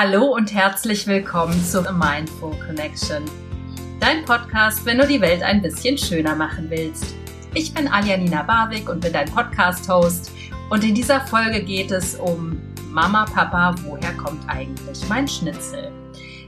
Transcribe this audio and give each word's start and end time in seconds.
Hallo 0.00 0.26
und 0.26 0.54
herzlich 0.54 1.08
willkommen 1.08 1.60
zu 1.64 1.84
A 1.84 1.90
Mindful 1.90 2.54
Connection. 2.64 3.24
Dein 3.98 4.24
Podcast, 4.24 4.86
wenn 4.86 4.98
du 4.98 5.04
die 5.04 5.20
Welt 5.20 5.42
ein 5.42 5.60
bisschen 5.60 5.98
schöner 5.98 6.36
machen 6.36 6.70
willst. 6.70 7.16
Ich 7.52 7.74
bin 7.74 7.88
Aljanina 7.88 8.44
Barwick 8.44 8.88
und 8.88 9.00
bin 9.00 9.12
dein 9.12 9.28
Podcast-Host. 9.28 10.30
Und 10.70 10.84
in 10.84 10.94
dieser 10.94 11.20
Folge 11.22 11.64
geht 11.64 11.90
es 11.90 12.14
um 12.14 12.60
Mama, 12.92 13.24
Papa, 13.24 13.74
woher 13.82 14.12
kommt 14.12 14.48
eigentlich 14.48 15.00
mein 15.08 15.26
Schnitzel? 15.26 15.90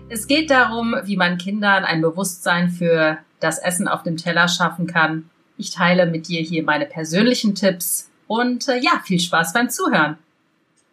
Es 0.08 0.28
geht 0.28 0.48
darum, 0.48 0.94
wie 1.02 1.16
man 1.16 1.36
Kindern 1.36 1.84
ein 1.84 2.02
Bewusstsein 2.02 2.68
für 2.68 3.18
das 3.40 3.58
Essen 3.58 3.88
auf 3.88 4.04
dem 4.04 4.16
Teller 4.16 4.46
schaffen 4.46 4.86
kann. 4.86 5.28
Ich 5.58 5.72
teile 5.72 6.06
mit 6.06 6.28
dir 6.28 6.40
hier 6.40 6.62
meine 6.62 6.86
persönlichen 6.86 7.56
Tipps 7.56 8.08
und 8.28 8.68
äh, 8.68 8.78
ja, 8.78 9.02
viel 9.04 9.18
Spaß 9.18 9.52
beim 9.54 9.70
Zuhören. 9.70 10.18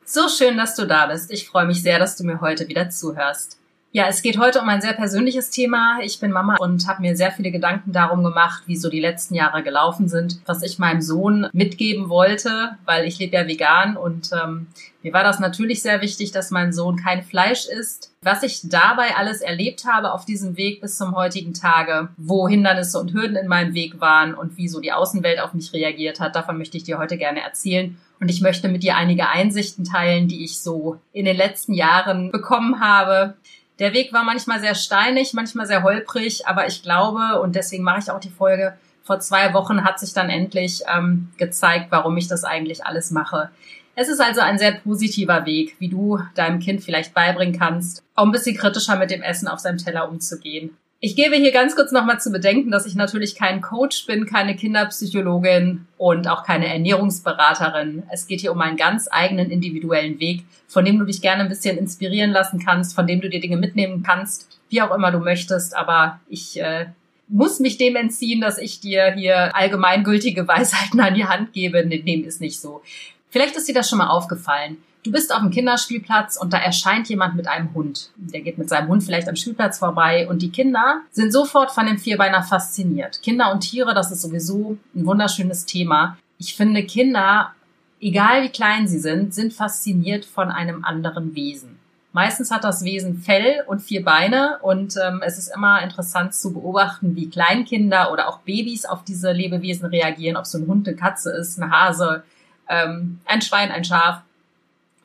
So 0.10 0.30
schön, 0.30 0.56
dass 0.56 0.74
du 0.74 0.88
da 0.88 1.08
bist. 1.08 1.32
Ich 1.32 1.50
freue 1.50 1.66
mich 1.66 1.82
sehr, 1.82 2.00
dass 2.00 2.16
du 2.16 2.24
mir 2.24 2.40
heute 2.40 2.70
wieder 2.70 2.90
zuhörst. 2.90 3.60
Ja, 3.94 4.08
es 4.08 4.22
geht 4.22 4.38
heute 4.38 4.60
um 4.60 4.68
ein 4.68 4.82
sehr 4.82 4.94
persönliches 4.94 5.50
Thema. 5.50 6.00
Ich 6.04 6.20
bin 6.20 6.32
Mama 6.32 6.58
und 6.60 6.88
habe 6.88 7.02
mir 7.02 7.16
sehr 7.16 7.32
viele 7.32 7.52
Gedanken 7.52 7.94
darum 7.94 8.22
gemacht, 8.22 8.64
wie 8.66 8.76
so 8.76 8.90
die 8.90 9.00
letzten 9.00 9.34
Jahre 9.34 9.64
gelaufen 9.64 10.10
sind, 10.10 10.42
was 10.46 10.62
ich 10.62 10.78
meinem 10.78 11.02
Sohn 11.02 11.48
mitgeben 11.54 12.10
wollte, 12.10 12.78
weil 12.84 13.06
ich 13.06 13.18
lebe 13.18 13.38
ja 13.38 13.48
vegan 13.48 13.96
und 13.96 14.30
ähm, 14.34 14.68
mir 15.04 15.14
war 15.14 15.24
das 15.24 15.40
natürlich 15.40 15.82
sehr 15.82 16.02
wichtig, 16.02 16.32
dass 16.32 16.52
mein 16.52 16.74
Sohn 16.74 16.98
kein 16.98 17.24
Fleisch 17.24 17.66
isst. 17.66 18.12
Was 18.22 18.44
ich 18.44 18.60
dabei 18.66 19.16
alles 19.16 19.40
erlebt 19.40 19.86
habe 19.86 20.12
auf 20.12 20.26
diesem 20.26 20.58
Weg 20.58 20.82
bis 20.82 20.98
zum 20.98 21.16
heutigen 21.16 21.54
Tage, 21.54 22.10
wo 22.18 22.50
Hindernisse 22.50 23.00
und 23.00 23.14
Hürden 23.14 23.38
in 23.38 23.48
meinem 23.48 23.74
Weg 23.74 24.02
waren 24.02 24.34
und 24.34 24.58
wie 24.58 24.68
so 24.68 24.82
die 24.82 24.92
Außenwelt 24.92 25.40
auf 25.40 25.54
mich 25.54 25.72
reagiert 25.72 26.20
hat, 26.20 26.36
davon 26.36 26.58
möchte 26.58 26.76
ich 26.76 26.84
dir 26.84 26.98
heute 26.98 27.18
gerne 27.18 27.42
erzählen 27.42 27.98
und 28.20 28.30
ich 28.30 28.42
möchte 28.42 28.68
mit 28.68 28.84
dir 28.84 28.98
einige 28.98 29.30
Einsichten 29.30 29.86
teilen, 29.86 30.28
die 30.28 30.44
ich 30.44 30.60
so 30.60 31.00
in 31.14 31.26
den 31.26 31.38
letzten 31.38 31.74
Jahren 31.74 32.32
bekommen 32.32 32.80
habe. 32.80 33.38
Der 33.80 33.94
Weg 33.94 34.12
war 34.12 34.24
manchmal 34.24 34.60
sehr 34.60 34.76
steinig, 34.76 35.34
manchmal 35.34 35.68
sehr 35.68 35.84
holprig, 35.84 36.48
aber 36.48 36.68
ich 36.68 36.82
glaube, 36.82 37.40
und 37.42 37.56
deswegen 37.56 37.84
mache 37.84 38.00
ich 38.00 38.12
auch 38.12 38.20
die 38.20 38.30
Folge, 38.30 38.74
vor 39.04 39.20
zwei 39.20 39.54
Wochen 39.54 39.84
hat 39.84 40.00
sich 40.00 40.14
dann 40.14 40.30
endlich 40.30 40.82
ähm, 40.94 41.30
gezeigt, 41.38 41.88
warum 41.92 42.18
ich 42.18 42.28
das 42.28 42.44
eigentlich 42.44 42.86
alles 42.86 43.12
mache. 43.12 43.50
Es 43.96 44.10
ist 44.10 44.20
also 44.20 44.42
ein 44.42 44.58
sehr 44.58 44.74
positiver 44.74 45.46
Weg, 45.46 45.76
wie 45.80 45.88
du 45.88 46.20
deinem 46.36 46.60
Kind 46.60 46.84
vielleicht 46.84 47.14
beibringen 47.14 47.58
kannst, 47.58 48.04
auch 48.16 48.26
ein 48.26 48.32
bisschen 48.32 48.58
kritischer 48.58 48.98
mit 48.98 49.10
dem 49.10 49.22
Essen 49.22 49.48
auf 49.48 49.60
seinem 49.60 49.78
Teller 49.78 50.10
umzugehen. 50.10 50.78
Ich 51.00 51.16
gebe 51.16 51.36
hier 51.36 51.52
ganz 51.52 51.76
kurz 51.76 51.92
nochmal 51.92 52.20
zu 52.20 52.32
bedenken, 52.32 52.72
dass 52.72 52.88
ich 52.88 52.96
natürlich 52.96 53.36
kein 53.36 53.62
Coach 53.62 54.08
bin, 54.08 54.26
keine 54.26 54.56
Kinderpsychologin 54.56 55.86
und 55.98 56.28
auch 56.28 56.44
keine 56.44 56.68
Ernährungsberaterin. 56.68 58.02
Es 58.12 58.26
geht 58.26 58.42
hier 58.42 58.52
um 58.52 58.60
einen 58.62 58.78
ganz 58.78 59.08
eigenen 59.12 59.52
individuellen 59.52 60.20
Weg, 60.20 60.44
von 60.68 60.86
dem 60.86 60.98
du 60.98 61.06
dich 61.06 61.22
gerne 61.22 61.44
ein 61.44 61.50
bisschen 61.50 61.78
inspirieren 61.78 62.32
lassen 62.32 62.60
kannst, 62.60 62.96
von 62.96 63.06
dem 63.06 63.22
du 63.22 63.30
dir 63.30 63.40
Dinge 63.40 63.58
mitnehmen 63.58 64.02
kannst, 64.02 64.60
wie 64.70 64.82
auch 64.82 64.94
immer 64.94 65.12
du 65.12 65.20
möchtest. 65.20 65.78
Aber 65.78 66.20
ich 66.30 66.60
äh, 66.60 66.88
muss 67.28 67.60
mich 67.60 67.78
dem 67.78 67.96
entziehen, 67.96 68.42
dass 68.42 68.58
ich 68.58 68.80
dir 68.80 69.12
hier 69.12 69.56
allgemeingültige 69.56 70.48
Weisheiten 70.48 71.00
an 71.00 71.14
die 71.14 71.26
Hand 71.26 71.54
gebe. 71.54 71.86
Dem 71.86 72.24
ist 72.24 72.42
nicht 72.42 72.60
so. 72.60 72.82
Vielleicht 73.30 73.56
ist 73.56 73.68
dir 73.68 73.76
das 73.76 73.88
schon 73.88 74.00
mal 74.00 74.10
aufgefallen. 74.10 74.78
Du 75.04 75.12
bist 75.12 75.34
auf 75.34 75.40
dem 75.40 75.52
Kinderspielplatz 75.52 76.38
und 76.38 76.52
da 76.52 76.58
erscheint 76.58 77.08
jemand 77.08 77.36
mit 77.36 77.48
einem 77.48 77.74
Hund. 77.74 78.10
Der 78.18 78.42
geht 78.42 78.58
mit 78.58 78.68
seinem 78.68 78.90
Hund 78.90 79.04
vielleicht 79.04 79.30
am 79.30 79.36
Spielplatz 79.36 79.80
vorbei 79.80 80.28
und 80.28 80.42
die 80.42 80.52
Kinder 80.52 81.02
sind 81.12 81.32
sofort 81.32 81.72
von 81.72 81.86
dem 81.86 81.98
Vierbeiner 81.98 82.44
fasziniert. 82.44 83.22
Kinder 83.22 83.52
und 83.52 83.62
Tiere, 83.62 83.94
das 83.94 84.12
ist 84.12 84.22
sowieso 84.22 84.78
ein 84.94 85.06
wunderschönes 85.06 85.66
Thema. 85.66 86.18
Ich 86.40 86.56
finde, 86.56 86.84
Kinder, 86.84 87.54
egal 88.02 88.44
wie 88.44 88.50
klein 88.50 88.88
sie 88.88 89.00
sind, 89.00 89.34
sind 89.34 89.54
fasziniert 89.54 90.26
von 90.26 90.52
einem 90.52 90.84
anderen 90.84 91.36
Wesen. 91.36 91.80
Meistens 92.12 92.50
hat 92.50 92.64
das 92.64 92.84
Wesen 92.84 93.20
Fell 93.20 93.64
und 93.68 93.80
vier 93.80 94.04
Beine 94.04 94.58
und 94.62 94.96
ähm, 94.98 95.22
es 95.24 95.38
ist 95.38 95.54
immer 95.56 95.84
interessant 95.84 96.34
zu 96.34 96.52
beobachten, 96.52 97.16
wie 97.16 97.30
Kleinkinder 97.30 98.12
oder 98.12 98.28
auch 98.28 98.40
Babys 98.40 98.86
auf 98.86 99.04
diese 99.04 99.32
Lebewesen 99.32 99.86
reagieren, 99.86 100.36
ob 100.36 100.48
so 100.48 100.58
ein 100.58 100.68
Hund, 100.68 100.88
eine 100.88 100.98
Katze 100.98 101.32
ist, 101.32 101.62
eine 101.62 101.72
Hase, 101.72 102.24
ähm, 102.68 103.20
ein 103.26 103.42
Schwein, 103.42 103.72
ein 103.72 103.84
Schaf 103.84 104.24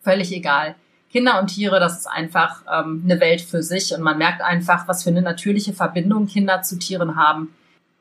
völlig 0.02 0.32
egal. 0.32 0.74
Kinder 1.10 1.40
und 1.40 1.48
Tiere, 1.48 1.78
das 1.78 1.98
ist 1.98 2.06
einfach 2.06 2.62
ähm, 2.72 3.02
eine 3.04 3.20
Welt 3.20 3.42
für 3.42 3.62
sich 3.62 3.94
und 3.94 4.02
man 4.02 4.18
merkt 4.18 4.40
einfach, 4.40 4.88
was 4.88 5.02
für 5.02 5.10
eine 5.10 5.22
natürliche 5.22 5.74
Verbindung 5.74 6.26
Kinder 6.26 6.62
zu 6.62 6.78
Tieren 6.78 7.16
haben, 7.16 7.54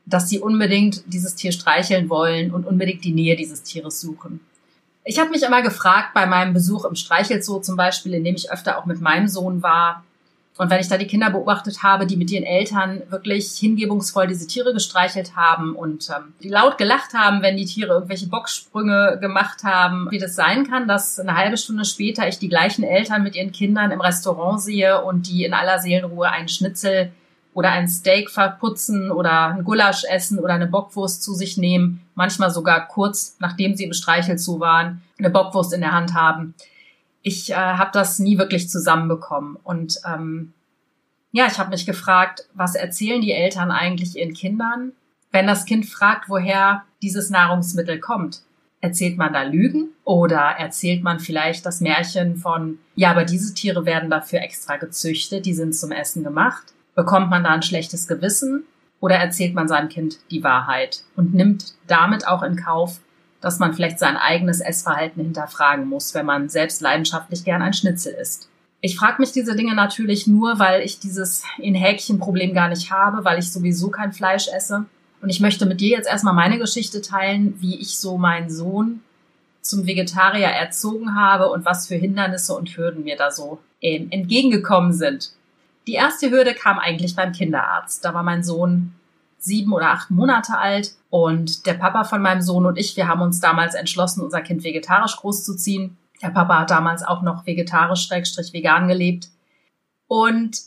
dass 0.06 0.30
sie 0.30 0.40
unbedingt 0.40 1.04
dieses 1.08 1.36
Tier 1.36 1.52
streicheln 1.52 2.10
wollen 2.10 2.52
und 2.52 2.66
unbedingt 2.66 3.04
die 3.04 3.12
Nähe 3.12 3.36
dieses 3.36 3.64
Tieres 3.64 4.00
suchen. 4.00 4.40
Ich 5.04 5.20
habe 5.20 5.32
mich 5.32 5.44
immer 5.44 5.62
gefragt 5.62 6.14
bei 6.14 6.26
meinem 6.26 6.54
Besuch 6.54 6.86
im 6.86 6.96
Streichelzoo 6.96 7.60
zum 7.60 7.76
Beispiel, 7.76 8.14
in 8.14 8.24
dem 8.24 8.36
ich 8.36 8.52
öfter 8.52 8.78
auch 8.78 8.86
mit 8.86 9.02
meinem 9.02 9.28
Sohn 9.28 9.62
war, 9.62 10.04
und 10.58 10.70
wenn 10.70 10.82
ich 10.82 10.90
da 10.90 10.98
die 10.98 11.08
Kinder 11.08 11.30
beobachtet 11.30 11.82
habe, 11.82 12.06
die 12.06 12.18
mit 12.18 12.30
ihren 12.30 12.44
Eltern 12.44 13.02
wirklich 13.10 13.54
hingebungsvoll 13.54 14.28
diese 14.28 14.48
Tiere 14.48 14.74
gestreichelt 14.74 15.36
haben 15.36 15.76
und 15.76 16.10
ähm, 16.10 16.34
die 16.44 16.50
laut 16.50 16.78
gelacht 16.78 17.14
haben, 17.14 17.42
wenn 17.42 17.56
die 17.56 17.66
Tiere 17.66 17.94
irgendwelche 17.94 18.28
Boxsprünge 18.28 19.18
gemacht 19.22 19.64
haben, 19.64 20.08
wie 20.12 20.20
das 20.20 20.36
sein 20.36 20.70
kann, 20.70 20.88
dass 20.88 21.20
eine 21.20 21.38
halbe 21.38 21.58
Stunde 21.58 21.86
später 21.86 22.28
ich 22.28 22.38
die 22.38 22.50
gleichen 22.50 22.84
Eltern 22.84 23.24
mit 23.24 23.36
ihren 23.36 23.54
Kindern 23.54 23.92
im 23.92 24.02
Restaurant 24.02 24.62
sehe 24.62 25.02
und 25.02 25.28
die 25.28 25.46
in 25.46 25.54
aller 25.54 25.80
Seelenruhe 25.80 26.30
einen 26.30 26.50
Schnitzel 26.50 27.12
oder 27.54 27.72
ein 27.72 27.88
Steak 27.88 28.30
verputzen 28.30 29.10
oder 29.10 29.48
ein 29.48 29.64
Gulasch 29.64 30.04
essen 30.04 30.38
oder 30.38 30.54
eine 30.54 30.68
Bockwurst 30.68 31.24
zu 31.24 31.34
sich 31.34 31.58
nehmen, 31.58 32.02
manchmal 32.14 32.52
sogar 32.52 32.88
kurz 32.88 33.38
nachdem 33.40 33.76
sie 33.76 33.86
im 33.86 33.94
Streichelzoo 33.94 34.60
waren, 34.60 35.02
eine 35.18 35.30
Bockwurst 35.30 35.74
in 35.74 35.82
der 35.82 35.94
Hand 35.94 36.14
haben 36.14 36.56
ich 37.24 37.52
äh, 37.52 37.56
habe 37.56 37.92
das 37.94 38.20
nie 38.20 38.38
wirklich 38.38 38.70
zusammenbekommen. 38.70 39.58
Und 39.64 40.00
ähm, 40.06 40.54
ja, 41.32 41.48
ich 41.48 41.60
habe 41.60 41.70
mich 41.70 41.86
gefragt, 41.86 42.48
was 42.54 42.76
erzählen 42.76 43.22
die 43.22 43.32
Eltern 43.32 43.72
eigentlich 43.72 44.18
ihren 44.18 44.34
Kindern, 44.34 44.94
wenn 45.32 45.48
das 45.48 45.66
Kind 45.66 45.86
fragt, 45.86 46.30
woher 46.30 46.84
dieses 47.02 47.30
Nahrungsmittel 47.30 48.00
kommt? 48.00 48.42
Erzählt 48.82 49.18
man 49.18 49.32
da 49.32 49.44
Lügen 49.44 49.90
oder 50.04 50.40
erzählt 50.40 51.04
man 51.04 51.20
vielleicht 51.20 51.66
das 51.66 51.82
Märchen 51.82 52.36
von, 52.36 52.80
ja, 52.96 53.12
aber 53.12 53.24
diese 53.24 53.54
Tiere 53.54 53.86
werden 53.86 54.10
dafür 54.10 54.42
extra 54.42 54.78
gezüchtet, 54.78 55.46
die 55.46 55.54
sind 55.54 55.76
zum 55.76 55.92
Essen 55.92 56.24
gemacht? 56.24 56.74
Bekommt 56.96 57.30
man 57.30 57.44
da 57.44 57.52
ein 57.52 57.62
schlechtes 57.62 58.08
Gewissen 58.08 58.64
oder 59.00 59.16
erzählt 59.16 59.54
man 59.54 59.68
seinem 59.68 59.90
Kind 59.90 60.18
die 60.32 60.44
Wahrheit 60.44 61.04
und 61.16 61.34
nimmt 61.34 61.76
damit 61.88 62.28
auch 62.28 62.44
in 62.44 62.56
Kauf, 62.56 63.00
dass 63.42 63.60
man 63.60 63.74
vielleicht 63.74 64.00
sein 64.00 64.18
eigenes 64.18 64.62
Essverhalten 64.62 65.24
hinterfragen 65.24 65.88
muss, 65.88 66.14
wenn 66.14 66.26
man 66.26 66.48
selbst 66.48 66.82
leidenschaftlich 66.82 67.44
gern 67.44 67.62
ein 67.62 67.74
Schnitzel 67.74 68.14
isst. 68.14 68.48
Ich 68.80 68.98
frage 68.98 69.22
mich 69.22 69.32
diese 69.32 69.56
Dinge 69.56 69.76
natürlich 69.76 70.26
nur, 70.26 70.58
weil 70.58 70.82
ich 70.82 71.00
dieses 71.00 71.44
in 71.60 71.76
Häkchen 71.76 72.20
Problem 72.20 72.54
gar 72.54 72.70
nicht 72.70 72.92
habe, 72.92 73.26
weil 73.26 73.40
ich 73.40 73.52
sowieso 73.52 73.90
kein 73.90 74.14
Fleisch 74.14 74.48
esse. 74.48 74.86
Und 75.22 75.30
ich 75.30 75.40
möchte 75.40 75.68
mit 75.68 75.82
dir 75.82 75.90
jetzt 75.90 76.08
erstmal 76.08 76.34
meine 76.34 76.58
Geschichte 76.58 77.02
teilen, 77.02 77.56
wie 77.60 77.80
ich 77.80 78.00
so 78.00 78.18
meinen 78.18 78.50
Sohn 78.50 79.02
zum 79.62 79.86
Vegetarier 79.86 80.48
erzogen 80.48 81.16
habe 81.16 81.50
und 81.50 81.64
was 81.64 81.88
für 81.88 81.96
Hindernisse 81.96 82.56
und 82.56 82.76
Hürden 82.76 83.04
mir 83.04 83.18
da 83.18 83.30
so 83.30 83.60
ähm, 83.82 84.08
entgegengekommen 84.10 84.94
sind. 84.94 85.34
Die 85.86 85.94
erste 85.94 86.32
Hürde 86.32 86.56
kam 86.56 86.80
eigentlich 86.80 87.16
beim 87.16 87.32
Kinderarzt. 87.34 88.04
Da 88.04 88.16
war 88.16 88.24
mein 88.24 88.44
Sohn 88.44 88.94
sieben 89.42 89.74
oder 89.74 89.90
acht 89.90 90.12
Monate 90.12 90.58
alt. 90.58 90.94
Und 91.10 91.66
der 91.66 91.74
Papa 91.74 92.04
von 92.04 92.22
meinem 92.22 92.42
Sohn 92.42 92.66
und 92.66 92.78
ich, 92.78 92.96
wir 92.96 93.08
haben 93.08 93.22
uns 93.22 93.40
damals 93.40 93.76
entschlossen, 93.76 94.22
unser 94.22 94.42
Kind 94.42 94.64
vegetarisch 94.64 95.18
großzuziehen. 95.18 95.98
Der 96.22 96.30
Papa 96.30 96.60
hat 96.60 96.72
damals 96.72 97.04
auch 97.04 97.22
noch 97.22 97.46
vegetarisch, 97.46 98.06
schrägstrich 98.06 98.54
vegan 98.54 98.88
gelebt. 98.88 99.30
Und 100.08 100.58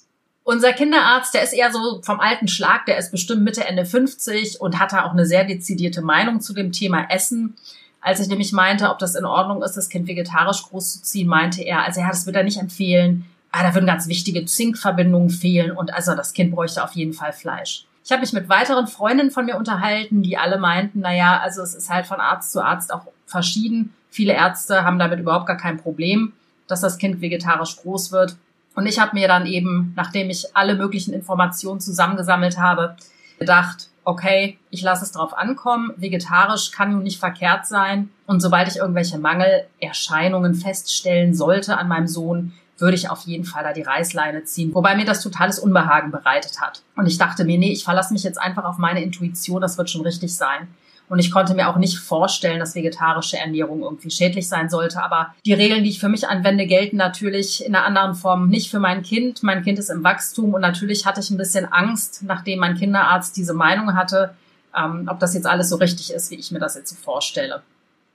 unser 0.42 0.72
Kinderarzt, 0.72 1.32
der 1.32 1.42
ist 1.42 1.54
eher 1.54 1.72
so 1.72 2.02
vom 2.02 2.20
alten 2.20 2.48
Schlag, 2.48 2.84
der 2.86 2.98
ist 2.98 3.10
bestimmt 3.10 3.42
Mitte, 3.42 3.64
Ende 3.64 3.86
50 3.86 4.60
und 4.60 4.78
hatte 4.78 5.04
auch 5.04 5.12
eine 5.12 5.24
sehr 5.24 5.44
dezidierte 5.44 6.02
Meinung 6.02 6.40
zu 6.40 6.52
dem 6.52 6.72
Thema 6.72 7.06
Essen. 7.08 7.56
Als 8.00 8.20
ich 8.20 8.28
nämlich 8.28 8.52
meinte, 8.52 8.90
ob 8.90 8.98
das 8.98 9.14
in 9.14 9.24
Ordnung 9.24 9.62
ist, 9.62 9.76
das 9.76 9.88
Kind 9.88 10.06
vegetarisch 10.06 10.62
großzuziehen, 10.64 11.26
meinte 11.26 11.62
er, 11.62 11.84
also 11.84 12.00
ja, 12.00 12.08
das 12.08 12.26
würde 12.26 12.40
er 12.40 12.44
nicht 12.44 12.60
empfehlen. 12.60 13.24
Ah, 13.50 13.62
da 13.62 13.72
würden 13.72 13.86
ganz 13.86 14.08
wichtige 14.08 14.44
Zinkverbindungen 14.44 15.30
fehlen 15.30 15.70
und 15.70 15.94
also 15.94 16.14
das 16.14 16.34
Kind 16.34 16.52
bräuchte 16.52 16.84
auf 16.84 16.92
jeden 16.92 17.14
Fall 17.14 17.32
Fleisch. 17.32 17.86
Ich 18.04 18.12
habe 18.12 18.20
mich 18.20 18.34
mit 18.34 18.50
weiteren 18.50 18.86
Freundinnen 18.86 19.30
von 19.30 19.46
mir 19.46 19.56
unterhalten, 19.56 20.22
die 20.22 20.36
alle 20.36 20.58
meinten, 20.58 21.00
na 21.00 21.14
ja, 21.14 21.40
also 21.40 21.62
es 21.62 21.74
ist 21.74 21.88
halt 21.88 22.06
von 22.06 22.20
Arzt 22.20 22.52
zu 22.52 22.62
Arzt 22.62 22.92
auch 22.92 23.06
verschieden. 23.24 23.94
Viele 24.10 24.34
Ärzte 24.34 24.84
haben 24.84 24.98
damit 24.98 25.20
überhaupt 25.20 25.46
gar 25.46 25.56
kein 25.56 25.78
Problem, 25.78 26.34
dass 26.68 26.82
das 26.82 26.98
Kind 26.98 27.22
vegetarisch 27.22 27.76
groß 27.78 28.12
wird. 28.12 28.36
Und 28.74 28.86
ich 28.86 29.00
habe 29.00 29.16
mir 29.16 29.26
dann 29.26 29.46
eben, 29.46 29.94
nachdem 29.96 30.28
ich 30.28 30.54
alle 30.54 30.74
möglichen 30.74 31.14
Informationen 31.14 31.80
zusammengesammelt 31.80 32.58
habe, 32.58 32.94
gedacht, 33.38 33.88
okay, 34.04 34.58
ich 34.68 34.82
lasse 34.82 35.04
es 35.04 35.12
drauf 35.12 35.32
ankommen. 35.32 35.92
Vegetarisch 35.96 36.72
kann 36.72 36.92
nun 36.92 37.04
nicht 37.04 37.18
verkehrt 37.18 37.66
sein. 37.66 38.10
Und 38.26 38.40
sobald 38.40 38.68
ich 38.68 38.76
irgendwelche 38.76 39.16
Mangelerscheinungen 39.16 40.54
feststellen 40.54 41.34
sollte 41.34 41.78
an 41.78 41.88
meinem 41.88 42.08
Sohn, 42.08 42.52
würde 42.78 42.96
ich 42.96 43.10
auf 43.10 43.22
jeden 43.22 43.44
Fall 43.44 43.62
da 43.62 43.72
die 43.72 43.82
Reißleine 43.82 44.44
ziehen. 44.44 44.74
Wobei 44.74 44.96
mir 44.96 45.04
das 45.04 45.22
totales 45.22 45.58
Unbehagen 45.58 46.10
bereitet 46.10 46.60
hat. 46.60 46.82
Und 46.96 47.06
ich 47.06 47.18
dachte 47.18 47.44
mir, 47.44 47.58
nee, 47.58 47.72
ich 47.72 47.84
verlasse 47.84 48.12
mich 48.12 48.24
jetzt 48.24 48.40
einfach 48.40 48.64
auf 48.64 48.78
meine 48.78 49.02
Intuition, 49.02 49.60
das 49.60 49.78
wird 49.78 49.90
schon 49.90 50.02
richtig 50.02 50.34
sein. 50.34 50.68
Und 51.08 51.18
ich 51.18 51.30
konnte 51.30 51.54
mir 51.54 51.68
auch 51.68 51.76
nicht 51.76 51.98
vorstellen, 51.98 52.58
dass 52.58 52.74
vegetarische 52.74 53.36
Ernährung 53.36 53.82
irgendwie 53.82 54.10
schädlich 54.10 54.48
sein 54.48 54.70
sollte. 54.70 55.02
Aber 55.02 55.34
die 55.44 55.52
Regeln, 55.52 55.84
die 55.84 55.90
ich 55.90 56.00
für 56.00 56.08
mich 56.08 56.26
anwende, 56.26 56.66
gelten 56.66 56.96
natürlich 56.96 57.64
in 57.64 57.74
einer 57.74 57.84
anderen 57.84 58.14
Form 58.14 58.48
nicht 58.48 58.70
für 58.70 58.80
mein 58.80 59.02
Kind. 59.02 59.42
Mein 59.42 59.62
Kind 59.62 59.78
ist 59.78 59.90
im 59.90 60.02
Wachstum 60.02 60.54
und 60.54 60.62
natürlich 60.62 61.04
hatte 61.04 61.20
ich 61.20 61.30
ein 61.30 61.36
bisschen 61.36 61.70
Angst, 61.70 62.22
nachdem 62.22 62.58
mein 62.58 62.76
Kinderarzt 62.76 63.36
diese 63.36 63.52
Meinung 63.52 63.94
hatte, 63.94 64.34
ähm, 64.74 65.06
ob 65.10 65.20
das 65.20 65.34
jetzt 65.34 65.46
alles 65.46 65.68
so 65.68 65.76
richtig 65.76 66.12
ist, 66.12 66.30
wie 66.30 66.36
ich 66.36 66.50
mir 66.50 66.58
das 66.58 66.74
jetzt 66.74 66.90
so 66.90 66.96
vorstelle. 66.96 67.62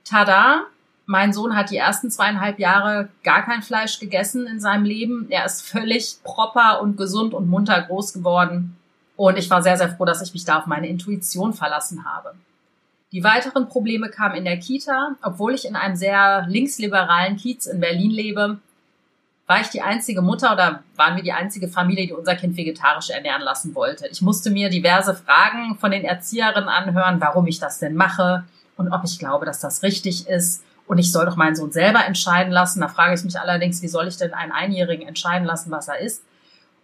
Tada! 0.04 0.64
Mein 1.10 1.32
Sohn 1.32 1.56
hat 1.56 1.72
die 1.72 1.76
ersten 1.76 2.08
zweieinhalb 2.08 2.60
Jahre 2.60 3.08
gar 3.24 3.42
kein 3.42 3.62
Fleisch 3.62 3.98
gegessen 3.98 4.46
in 4.46 4.60
seinem 4.60 4.84
Leben. 4.84 5.26
Er 5.28 5.44
ist 5.44 5.66
völlig 5.66 6.18
proper 6.22 6.80
und 6.80 6.96
gesund 6.96 7.34
und 7.34 7.50
munter 7.50 7.82
groß 7.82 8.12
geworden. 8.12 8.76
Und 9.16 9.36
ich 9.36 9.50
war 9.50 9.60
sehr, 9.60 9.76
sehr 9.76 9.88
froh, 9.88 10.04
dass 10.04 10.22
ich 10.22 10.32
mich 10.34 10.44
da 10.44 10.60
auf 10.60 10.66
meine 10.66 10.86
Intuition 10.86 11.52
verlassen 11.52 12.04
habe. 12.04 12.36
Die 13.10 13.24
weiteren 13.24 13.68
Probleme 13.68 14.08
kamen 14.08 14.36
in 14.36 14.44
der 14.44 14.58
Kita. 14.58 15.16
Obwohl 15.20 15.54
ich 15.54 15.64
in 15.64 15.74
einem 15.74 15.96
sehr 15.96 16.46
linksliberalen 16.46 17.36
Kiez 17.36 17.66
in 17.66 17.80
Berlin 17.80 18.12
lebe, 18.12 18.60
war 19.48 19.60
ich 19.60 19.68
die 19.70 19.82
einzige 19.82 20.22
Mutter 20.22 20.52
oder 20.52 20.84
waren 20.94 21.16
wir 21.16 21.24
die 21.24 21.32
einzige 21.32 21.66
Familie, 21.66 22.06
die 22.06 22.12
unser 22.12 22.36
Kind 22.36 22.56
vegetarisch 22.56 23.10
ernähren 23.10 23.42
lassen 23.42 23.74
wollte. 23.74 24.06
Ich 24.06 24.22
musste 24.22 24.52
mir 24.52 24.70
diverse 24.70 25.16
Fragen 25.16 25.74
von 25.74 25.90
den 25.90 26.04
Erzieherinnen 26.04 26.68
anhören, 26.68 27.20
warum 27.20 27.48
ich 27.48 27.58
das 27.58 27.80
denn 27.80 27.96
mache 27.96 28.44
und 28.76 28.92
ob 28.92 29.02
ich 29.02 29.18
glaube, 29.18 29.44
dass 29.44 29.58
das 29.58 29.82
richtig 29.82 30.28
ist. 30.28 30.62
Und 30.90 30.98
ich 30.98 31.12
soll 31.12 31.24
doch 31.24 31.36
meinen 31.36 31.54
Sohn 31.54 31.70
selber 31.70 32.04
entscheiden 32.04 32.52
lassen. 32.52 32.80
Da 32.80 32.88
frage 32.88 33.14
ich 33.14 33.22
mich 33.22 33.38
allerdings, 33.38 33.80
wie 33.80 33.86
soll 33.86 34.08
ich 34.08 34.16
denn 34.16 34.34
einen 34.34 34.50
Einjährigen 34.50 35.06
entscheiden 35.06 35.46
lassen, 35.46 35.70
was 35.70 35.86
er 35.86 36.00
ist? 36.00 36.24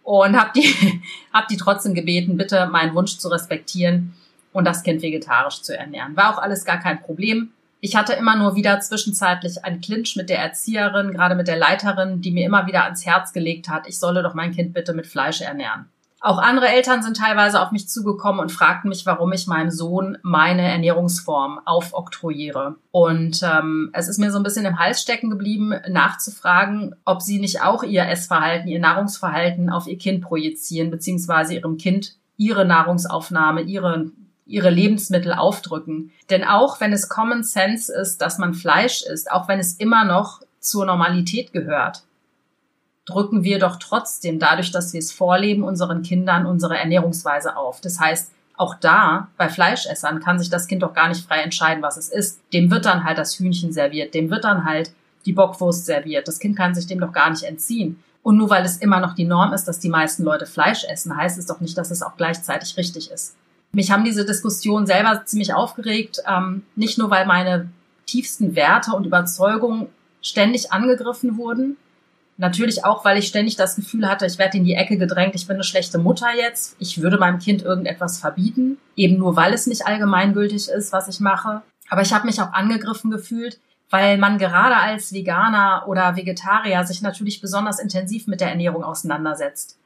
Und 0.01 0.39
habe 0.39 0.51
die, 0.55 1.01
hab 1.33 1.49
die 1.49 1.57
trotzdem 1.57 1.93
gebeten, 1.93 2.37
bitte 2.37 2.67
meinen 2.67 2.95
Wunsch 2.95 3.17
zu 3.17 3.27
respektieren 3.27 4.13
und 4.53 4.63
das 4.63 4.83
Kind 4.83 5.01
vegetarisch 5.01 5.61
zu 5.61 5.77
ernähren. 5.77 6.15
War 6.15 6.33
auch 6.33 6.41
alles 6.41 6.63
gar 6.63 6.79
kein 6.79 7.01
Problem. 7.01 7.51
Ich 7.81 7.97
hatte 7.97 8.13
immer 8.13 8.37
nur 8.37 8.55
wieder 8.55 8.79
zwischenzeitlich 8.79 9.65
einen 9.65 9.81
Clinch 9.81 10.15
mit 10.15 10.29
der 10.29 10.39
Erzieherin, 10.39 11.11
gerade 11.11 11.35
mit 11.35 11.49
der 11.49 11.57
Leiterin, 11.57 12.21
die 12.21 12.31
mir 12.31 12.45
immer 12.45 12.65
wieder 12.65 12.85
ans 12.85 13.05
Herz 13.05 13.33
gelegt 13.33 13.67
hat, 13.67 13.89
ich 13.89 13.99
solle 13.99 14.23
doch 14.23 14.33
mein 14.33 14.53
Kind 14.53 14.73
bitte 14.73 14.93
mit 14.93 15.05
Fleisch 15.05 15.41
ernähren. 15.41 15.89
Auch 16.27 16.39
andere 16.39 16.67
Eltern 16.67 17.01
sind 17.01 17.15
teilweise 17.15 17.61
auf 17.61 17.71
mich 17.71 17.87
zugekommen 17.87 18.41
und 18.41 18.51
fragten 18.51 18.89
mich, 18.89 19.05
warum 19.05 19.31
ich 19.31 19.47
meinem 19.47 19.71
Sohn 19.71 20.17
meine 20.23 20.63
Ernährungsform 20.63 21.61
aufoktroyiere. 21.63 22.75
Und 22.91 23.41
ähm, 23.43 23.91
es 23.93 24.09
ist 24.09 24.17
mir 24.17 24.29
so 24.29 24.37
ein 24.37 24.43
bisschen 24.43 24.65
im 24.65 24.77
Hals 24.77 25.01
stecken 25.01 25.29
geblieben, 25.29 25.73
nachzufragen, 25.87 26.97
ob 27.05 27.21
sie 27.21 27.39
nicht 27.39 27.61
auch 27.61 27.81
ihr 27.81 28.05
Essverhalten, 28.09 28.67
ihr 28.67 28.81
Nahrungsverhalten 28.81 29.69
auf 29.69 29.87
ihr 29.87 29.97
Kind 29.97 30.21
projizieren, 30.21 30.91
beziehungsweise 30.91 31.53
ihrem 31.53 31.77
Kind 31.77 32.17
ihre 32.35 32.65
Nahrungsaufnahme, 32.65 33.61
ihre 33.61 34.11
ihre 34.45 34.69
Lebensmittel 34.69 35.31
aufdrücken. 35.31 36.11
Denn 36.29 36.43
auch 36.43 36.81
wenn 36.81 36.91
es 36.91 37.07
Common 37.07 37.43
Sense 37.43 37.93
ist, 37.93 38.21
dass 38.21 38.37
man 38.37 38.53
Fleisch 38.53 39.01
isst, 39.01 39.31
auch 39.31 39.47
wenn 39.47 39.59
es 39.59 39.75
immer 39.75 40.03
noch 40.03 40.41
zur 40.59 40.85
Normalität 40.85 41.53
gehört, 41.53 42.03
drücken 43.07 43.43
wir 43.43 43.57
doch 43.57 43.77
trotzdem 43.77 44.37
dadurch, 44.37 44.71
dass 44.71 44.93
wir 44.93 44.99
es 44.99 45.11
vorleben, 45.11 45.63
unseren 45.63 46.03
Kindern 46.03 46.45
unsere 46.45 46.77
Ernährungsweise 46.77 47.57
auf. 47.57 47.81
Das 47.81 47.99
heißt, 47.99 48.31
auch 48.57 48.75
da, 48.75 49.29
bei 49.37 49.49
Fleischessern, 49.49 50.19
kann 50.19 50.39
sich 50.39 50.49
das 50.49 50.67
Kind 50.67 50.83
doch 50.83 50.93
gar 50.93 51.07
nicht 51.07 51.25
frei 51.25 51.41
entscheiden, 51.41 51.81
was 51.81 51.95
es 51.97 52.09
ist. 52.09 52.39
Dem 52.53 52.69
wird 52.69 52.85
dann 52.85 53.03
halt 53.03 53.17
das 53.17 53.39
Hühnchen 53.39 53.71
serviert, 53.71 54.13
dem 54.13 54.29
wird 54.29 54.43
dann 54.43 54.65
halt 54.65 54.91
die 55.25 55.33
Bockwurst 55.33 55.85
serviert. 55.85 56.27
Das 56.27 56.39
Kind 56.39 56.57
kann 56.57 56.75
sich 56.75 56.87
dem 56.87 56.99
doch 56.99 57.11
gar 57.11 57.29
nicht 57.29 57.43
entziehen. 57.43 58.03
Und 58.23 58.37
nur 58.37 58.49
weil 58.49 58.65
es 58.65 58.77
immer 58.77 58.99
noch 58.99 59.13
die 59.13 59.25
Norm 59.25 59.53
ist, 59.53 59.65
dass 59.65 59.79
die 59.79 59.89
meisten 59.89 60.23
Leute 60.23 60.45
Fleisch 60.45 60.83
essen, 60.83 61.15
heißt 61.15 61.37
es 61.37 61.45
doch 61.45 61.61
nicht, 61.61 61.77
dass 61.77 61.91
es 61.91 62.01
auch 62.01 62.17
gleichzeitig 62.17 62.75
richtig 62.75 63.09
ist. 63.11 63.35
Mich 63.71 63.91
haben 63.91 64.03
diese 64.03 64.25
Diskussionen 64.25 64.85
selber 64.85 65.23
ziemlich 65.25 65.53
aufgeregt, 65.53 66.21
ähm, 66.27 66.63
nicht 66.75 66.97
nur 66.97 67.09
weil 67.09 67.25
meine 67.25 67.69
tiefsten 68.05 68.55
Werte 68.55 68.91
und 68.93 69.05
Überzeugungen 69.05 69.87
ständig 70.21 70.73
angegriffen 70.73 71.37
wurden, 71.37 71.77
natürlich 72.37 72.85
auch, 72.85 73.03
weil 73.03 73.17
ich 73.17 73.27
ständig 73.27 73.55
das 73.55 73.75
Gefühl 73.75 74.07
hatte, 74.07 74.25
ich 74.25 74.37
werde 74.37 74.57
in 74.57 74.63
die 74.63 74.75
Ecke 74.75 74.97
gedrängt, 74.97 75.35
ich 75.35 75.47
bin 75.47 75.55
eine 75.55 75.63
schlechte 75.63 75.97
Mutter 75.97 76.27
jetzt, 76.35 76.75
ich 76.79 77.01
würde 77.01 77.17
meinem 77.17 77.39
Kind 77.39 77.63
irgendetwas 77.63 78.19
verbieten, 78.19 78.77
eben 78.95 79.17
nur 79.17 79.35
weil 79.35 79.53
es 79.53 79.67
nicht 79.67 79.85
allgemeingültig 79.85 80.69
ist, 80.69 80.93
was 80.93 81.07
ich 81.07 81.19
mache. 81.19 81.61
Aber 81.89 82.01
ich 82.01 82.13
habe 82.13 82.25
mich 82.25 82.41
auch 82.41 82.53
angegriffen 82.53 83.11
gefühlt, 83.11 83.59
weil 83.89 84.17
man 84.17 84.37
gerade 84.37 84.75
als 84.75 85.13
Veganer 85.13 85.85
oder 85.87 86.15
Vegetarier 86.15 86.83
sich 86.85 87.01
natürlich 87.01 87.41
besonders 87.41 87.79
intensiv 87.79 88.27
mit 88.27 88.41
der 88.41 88.49
Ernährung 88.49 88.83
auseinandersetzt. 88.83 89.77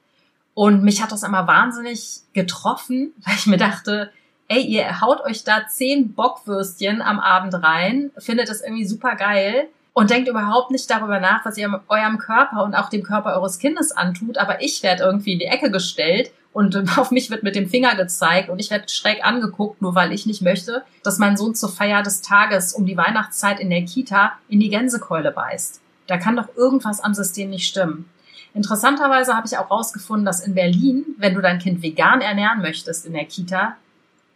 Und 0.53 0.83
mich 0.83 1.01
hat 1.01 1.11
das 1.11 1.23
immer 1.23 1.47
wahnsinnig 1.47 2.21
getroffen, 2.33 3.13
weil 3.25 3.35
ich 3.35 3.47
mir 3.47 3.57
dachte, 3.57 4.11
ey, 4.47 4.61
ihr 4.61 4.99
haut 4.99 5.21
euch 5.21 5.45
da 5.45 5.67
zehn 5.67 6.13
Bockwürstchen 6.13 7.01
am 7.01 7.19
Abend 7.21 7.53
rein, 7.53 8.11
findet 8.17 8.49
das 8.49 8.61
irgendwie 8.61 8.85
super 8.85 9.15
geil 9.15 9.69
und 9.93 10.09
denkt 10.09 10.29
überhaupt 10.29 10.71
nicht 10.71 10.89
darüber 10.89 11.19
nach, 11.19 11.45
was 11.45 11.57
ihr 11.57 11.81
eurem 11.87 12.17
Körper 12.17 12.63
und 12.63 12.75
auch 12.75 12.89
dem 12.89 13.03
Körper 13.03 13.35
eures 13.35 13.59
Kindes 13.59 13.91
antut. 13.91 14.37
Aber 14.37 14.61
ich 14.61 14.83
werde 14.83 15.03
irgendwie 15.03 15.33
in 15.33 15.39
die 15.39 15.45
Ecke 15.45 15.69
gestellt 15.69 16.31
und 16.53 16.75
auf 16.97 17.11
mich 17.11 17.29
wird 17.29 17.43
mit 17.43 17.55
dem 17.55 17.69
Finger 17.69 17.95
gezeigt 17.95 18.49
und 18.49 18.59
ich 18.59 18.71
werde 18.71 18.89
schräg 18.89 19.25
angeguckt, 19.25 19.81
nur 19.81 19.95
weil 19.95 20.13
ich 20.13 20.25
nicht 20.25 20.41
möchte, 20.41 20.83
dass 21.03 21.19
mein 21.19 21.37
Sohn 21.37 21.55
zur 21.55 21.69
Feier 21.69 22.03
des 22.03 22.21
Tages 22.21 22.73
um 22.73 22.85
die 22.85 22.97
Weihnachtszeit 22.97 23.59
in 23.59 23.69
der 23.69 23.83
Kita 23.83 24.33
in 24.47 24.59
die 24.59 24.69
Gänsekeule 24.69 25.31
beißt. 25.31 25.81
Da 26.07 26.17
kann 26.17 26.35
doch 26.35 26.55
irgendwas 26.55 27.01
am 27.01 27.13
System 27.13 27.49
nicht 27.49 27.67
stimmen. 27.67 28.09
Interessanterweise 28.53 29.35
habe 29.35 29.47
ich 29.47 29.57
auch 29.57 29.71
rausgefunden, 29.71 30.25
dass 30.25 30.45
in 30.45 30.55
Berlin, 30.55 31.05
wenn 31.17 31.35
du 31.35 31.41
dein 31.41 31.59
Kind 31.59 31.81
vegan 31.81 32.19
ernähren 32.19 32.61
möchtest 32.61 33.05
in 33.05 33.13
der 33.13 33.25
Kita, 33.25 33.77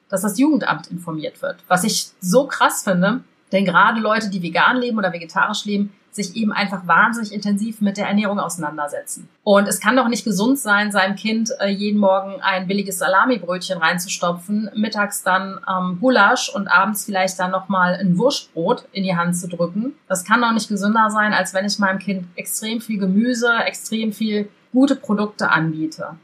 dass 0.08 0.22
das 0.22 0.40
Jugendamt 0.40 0.88
informiert 0.88 1.42
wird. 1.42 1.58
Was 1.68 1.84
ich 1.84 2.12
so 2.22 2.48
krass 2.48 2.84
finde, 2.84 3.24
denn 3.52 3.66
gerade 3.66 4.00
Leute, 4.00 4.30
die 4.30 4.42
vegan 4.42 4.78
leben 4.78 4.98
oder 4.98 5.14
vegetarisch 5.14 5.66
leben, 5.66 5.94
sich 6.16 6.36
eben 6.36 6.54
einfach 6.54 6.88
wahnsinnig 6.88 7.34
intensiv 7.34 7.82
mit 7.82 7.98
der 7.98 8.08
Ernährung 8.08 8.40
auseinandersetzen. 8.40 9.28
Und 9.44 9.68
es 9.68 9.80
kann 9.80 9.98
doch 9.98 10.08
nicht 10.08 10.24
gesund 10.24 10.58
sein, 10.58 10.92
seinem 10.92 11.16
Kind 11.16 11.52
äh, 11.60 11.68
jeden 11.68 12.00
Morgen 12.00 12.42
ein 12.42 12.68
billiges 12.68 13.00
Salamibrötchen 13.00 13.78
reinzustopfen, 13.78 14.70
mittags 14.76 15.24
dann 15.24 15.60
ähm, 15.70 16.00
Gulasch 16.00 16.50
und 16.50 16.68
abends 16.68 17.06
vielleicht 17.06 17.38
dann 17.40 17.52
nochmal 17.52 17.96
ein 17.96 18.18
Wurstbrot 18.18 18.86
in 18.94 19.04
die 19.04 19.16
Hand 19.16 19.36
zu 19.38 19.48
drücken. 19.48 19.94
Das 20.08 20.24
kann 20.24 20.42
doch 20.42 20.54
nicht 20.54 20.70
gesünder 20.70 21.10
sein, 21.10 21.34
als 21.34 21.54
wenn 21.54 21.66
ich 21.66 21.80
meinem 21.80 22.00
Kind 22.00 22.26
extrem 22.36 22.80
viel 22.80 22.98
Gemüse, 22.98 23.54
extrem 23.66 24.14
viel 24.14 24.50
gute 24.72 24.96
Produkte 24.96 25.52
anbiete. 25.52 26.16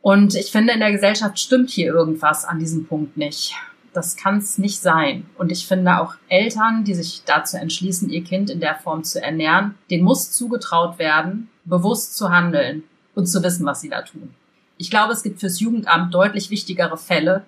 Und 0.00 0.34
ich 0.34 0.50
finde, 0.50 0.72
in 0.72 0.80
der 0.80 0.92
Gesellschaft 0.92 1.38
stimmt 1.38 1.70
hier 1.70 1.92
irgendwas 1.92 2.44
an 2.44 2.58
diesem 2.58 2.86
Punkt 2.86 3.16
nicht 3.16 3.54
das 3.92 4.16
kann 4.16 4.38
es 4.38 4.58
nicht 4.58 4.80
sein. 4.80 5.26
Und 5.36 5.50
ich 5.50 5.66
finde 5.66 6.00
auch 6.00 6.14
Eltern, 6.28 6.84
die 6.84 6.94
sich 6.94 7.22
dazu 7.24 7.56
entschließen, 7.56 8.08
ihr 8.10 8.24
Kind 8.24 8.50
in 8.50 8.60
der 8.60 8.76
Form 8.76 9.04
zu 9.04 9.22
ernähren, 9.22 9.74
denen 9.90 10.04
muss 10.04 10.30
zugetraut 10.30 10.98
werden, 10.98 11.48
bewusst 11.64 12.16
zu 12.16 12.30
handeln 12.30 12.84
und 13.14 13.26
zu 13.26 13.42
wissen, 13.42 13.66
was 13.66 13.80
sie 13.80 13.88
da 13.88 14.02
tun. 14.02 14.34
Ich 14.76 14.90
glaube, 14.90 15.12
es 15.12 15.22
gibt 15.22 15.40
fürs 15.40 15.60
Jugendamt 15.60 16.14
deutlich 16.14 16.50
wichtigere 16.50 16.96
Fälle 16.96 17.44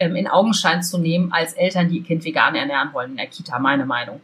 ähm, 0.00 0.16
in 0.16 0.26
Augenschein 0.26 0.82
zu 0.82 0.98
nehmen, 0.98 1.32
als 1.32 1.52
Eltern, 1.52 1.88
die 1.88 1.98
ihr 1.98 2.04
Kind 2.04 2.24
vegan 2.24 2.54
ernähren 2.54 2.92
wollen 2.92 3.12
in 3.12 3.16
der 3.18 3.26
Kita, 3.26 3.58
meine 3.58 3.86
Meinung. 3.86 4.20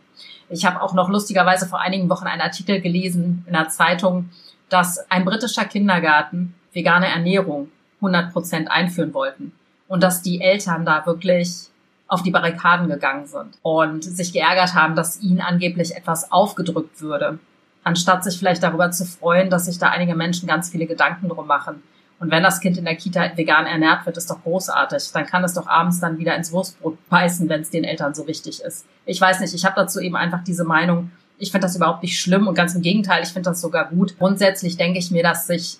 Ich 0.48 0.64
habe 0.64 0.82
auch 0.82 0.94
noch 0.94 1.08
lustigerweise 1.08 1.66
vor 1.66 1.80
einigen 1.80 2.08
Wochen 2.08 2.26
einen 2.26 2.40
Artikel 2.40 2.80
gelesen 2.80 3.44
in 3.46 3.52
der 3.52 3.68
Zeitung, 3.68 4.30
dass 4.70 4.98
ein 5.10 5.25
britischer 5.25 5.66
Kindergarten 5.66 6.54
vegane 6.72 7.08
Ernährung 7.08 7.70
100 7.96 8.32
Prozent 8.32 8.70
einführen 8.70 9.12
wollten 9.12 9.52
und 9.88 10.02
dass 10.02 10.23
die 10.23 10.40
Eltern 10.40 10.85
da 10.85 11.04
wirklich 11.07 11.68
auf 12.07 12.23
die 12.23 12.30
Barrikaden 12.30 12.88
gegangen 12.88 13.26
sind 13.26 13.59
und 13.62 14.02
sich 14.04 14.33
geärgert 14.33 14.75
haben, 14.75 14.97
dass 14.97 15.21
ihnen 15.21 15.40
angeblich 15.40 15.95
etwas 15.95 16.33
aufgedrückt 16.33 17.00
würde, 17.02 17.38
anstatt 17.85 18.25
sich 18.25 18.38
vielleicht 18.38 18.62
darüber 18.62 18.90
zu 18.90 19.04
freuen, 19.04 19.50
dass 19.50 19.66
sich 19.66 19.78
da 19.78 19.88
einige 19.88 20.14
Menschen 20.14 20.49
ganz 20.49 20.71
viele 20.71 20.87
Gedanken 20.87 21.28
drum 21.28 21.47
machen. 21.47 21.83
Und 22.21 22.30
wenn 22.30 22.42
das 22.42 22.61
Kind 22.61 22.76
in 22.78 22.85
der 22.85 22.97
Kita 22.97 23.37
vegan 23.37 23.66
ernährt 23.66 24.04
wird, 24.04 24.16
ist 24.16 24.28
doch 24.28 24.42
großartig. 24.42 25.12
Dann 25.12 25.26
kann 25.26 25.45
es 25.45 25.54
doch 25.54 25.68
abends 25.68 26.00
dann 26.00 26.18
wieder 26.18 26.35
ins 26.35 26.50
Wurstbrot 26.50 26.99
beißen, 27.09 27.49
wenn 27.49 27.61
es 27.61 27.71
den 27.71 27.85
Eltern 27.85 28.14
so 28.14 28.26
wichtig 28.26 28.61
ist. 28.61 28.87
Ich 29.07 29.21
weiß 29.21 29.40
nicht, 29.40 29.54
ich 29.54 29.64
habe 29.64 29.76
dazu 29.76 30.00
eben 30.00 30.16
einfach 30.16 30.42
diese 30.42 30.64
Meinung, 30.64 31.12
ich 31.38 31.52
finde 31.52 31.66
das 31.66 31.76
überhaupt 31.76 32.02
nicht 32.02 32.18
schlimm 32.18 32.49
und 32.49 32.54
ganz 32.54 32.75
im 32.75 32.83
Gegenteil, 32.83 33.23
ich 33.23 33.28
finde 33.28 33.50
das 33.50 33.61
sogar 33.61 33.85
gut. 33.85 34.18
Grundsätzlich 34.18 34.76
denke 34.76 34.99
ich 34.99 35.12
mir, 35.12 35.23
dass 35.23 35.47
sich 35.47 35.78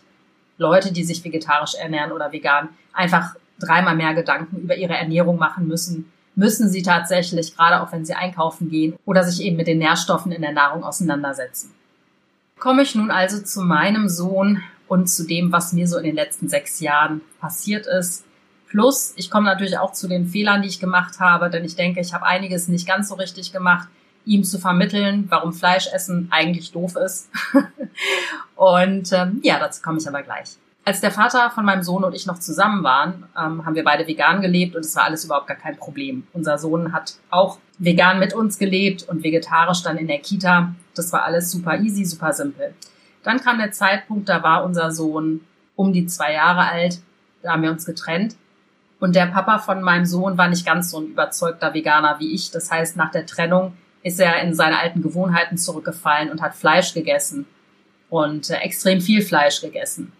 Leute, 0.59 0.93
die 0.93 1.03
sich 1.05 1.25
vegetarisch 1.25 1.75
ernähren 1.75 2.13
oder 2.13 2.31
vegan, 2.31 2.69
einfach 2.93 3.35
dreimal 3.61 3.97
mehr 3.97 4.15
Gedanken 4.15 4.59
über 4.59 4.77
ihre 4.77 4.97
Ernährung 4.97 5.39
machen 5.39 5.67
müssen, 5.67 6.11
müssen 6.35 6.69
sie 6.69 6.83
tatsächlich, 6.83 7.57
gerade 7.57 7.83
auch 7.83 7.91
wenn 7.93 8.05
sie 8.05 8.15
einkaufen 8.15 8.71
gehen 8.71 8.95
oder 9.05 9.25
sich 9.25 9.45
eben 9.45 9.57
mit 9.57 9.67
den 9.67 9.79
Nährstoffen 9.79 10.31
in 10.31 10.43
der 10.43 10.53
Nahrung 10.53 10.85
auseinandersetzen. 10.85 11.75
Komme 12.59 12.83
ich 12.83 12.95
nun 12.95 13.11
also 13.11 13.43
zu 13.43 13.63
meinem 13.63 14.09
Sohn 14.09 14.63
und 14.87 15.09
zu 15.09 15.27
dem, 15.27 15.53
was 15.53 15.73
mir 15.73 15.89
so 15.89 15.99
in 15.99 16.05
den 16.05 16.15
letzten 16.15 16.49
sechs 16.49 16.81
Jahren 16.81 17.21
passiert 17.41 17.87
ist. 17.87 18.25
Plus, 18.69 19.15
ich 19.17 19.31
komme 19.31 19.47
natürlich 19.47 19.79
auch 19.79 19.93
zu 19.93 20.09
den 20.09 20.29
Fehlern, 20.29 20.63
die 20.63 20.69
ich 20.69 20.79
gemacht 20.79 21.21
habe, 21.21 21.51
denn 21.51 21.65
ich 21.65 21.75
denke, 21.75 22.01
ich 22.01 22.15
habe 22.15 22.27
einiges 22.27 22.69
nicht 22.69 22.87
ganz 22.87 23.09
so 23.09 23.15
richtig 23.15 23.53
gemacht, 23.53 23.89
ihm 24.25 24.45
zu 24.45 24.59
vermitteln, 24.59 25.27
warum 25.29 25.53
Fleischessen 25.53 26.29
eigentlich 26.31 26.71
doof 26.71 26.95
ist. 26.97 27.31
und 28.55 29.13
ähm, 29.13 29.41
ja, 29.43 29.59
dazu 29.59 29.83
komme 29.83 29.99
ich 29.99 30.07
aber 30.07 30.23
gleich. 30.23 30.57
Als 30.89 31.03
der 31.03 31.11
Vater 31.11 31.51
von 31.51 31.67
meinem 31.67 31.83
Sohn 31.83 32.03
und 32.03 32.15
ich 32.15 32.25
noch 32.25 32.39
zusammen 32.39 32.83
waren, 32.83 33.27
ähm, 33.37 33.67
haben 33.67 33.75
wir 33.75 33.85
beide 33.85 34.07
vegan 34.07 34.41
gelebt 34.41 34.75
und 34.75 34.87
es 34.87 34.97
war 34.97 35.05
alles 35.05 35.23
überhaupt 35.23 35.47
gar 35.47 35.59
kein 35.59 35.77
Problem. 35.77 36.27
Unser 36.33 36.57
Sohn 36.57 36.95
hat 36.95 37.17
auch 37.29 37.59
vegan 37.77 38.19
mit 38.19 38.33
uns 38.33 38.59
gelebt 38.59 39.03
und 39.03 39.23
vegetarisch 39.23 39.83
dann 39.83 39.99
in 39.99 40.07
der 40.07 40.21
Kita. 40.21 40.73
Das 40.95 41.13
war 41.13 41.25
alles 41.25 41.51
super 41.51 41.79
easy, 41.79 42.07
super 42.07 42.33
simpel. 42.33 42.73
Dann 43.23 43.39
kam 43.39 43.59
der 43.59 43.71
Zeitpunkt, 43.71 44.31
da 44.31 44.43
war 44.43 44.65
unser 44.65 44.91
Sohn 44.91 45.43
um 45.77 45.93
die 45.93 46.07
zwei 46.07 46.33
Jahre 46.33 46.67
alt. 46.71 47.03
Da 47.43 47.53
haben 47.53 47.65
wir 47.65 47.71
uns 47.71 47.85
getrennt. 47.85 48.37
Und 48.99 49.15
der 49.15 49.27
Papa 49.27 49.59
von 49.59 49.83
meinem 49.83 50.07
Sohn 50.07 50.39
war 50.39 50.49
nicht 50.49 50.65
ganz 50.65 50.91
so 50.91 51.01
ein 51.01 51.09
überzeugter 51.09 51.75
Veganer 51.75 52.19
wie 52.19 52.35
ich. 52.35 52.51
Das 52.51 52.71
heißt, 52.71 52.97
nach 52.97 53.11
der 53.11 53.27
Trennung 53.27 53.77
ist 54.03 54.21
er 54.21 54.41
in 54.41 54.55
seine 54.55 54.79
alten 54.79 55.03
Gewohnheiten 55.03 55.59
zurückgefallen 55.59 56.31
und 56.31 56.41
hat 56.41 56.55
Fleisch 56.55 56.95
gegessen 56.95 57.45
und 58.09 58.49
äh, 58.49 58.55
extrem 58.61 59.03
viel 59.03 59.21
Fleisch 59.21 59.61
gegessen. 59.61 60.15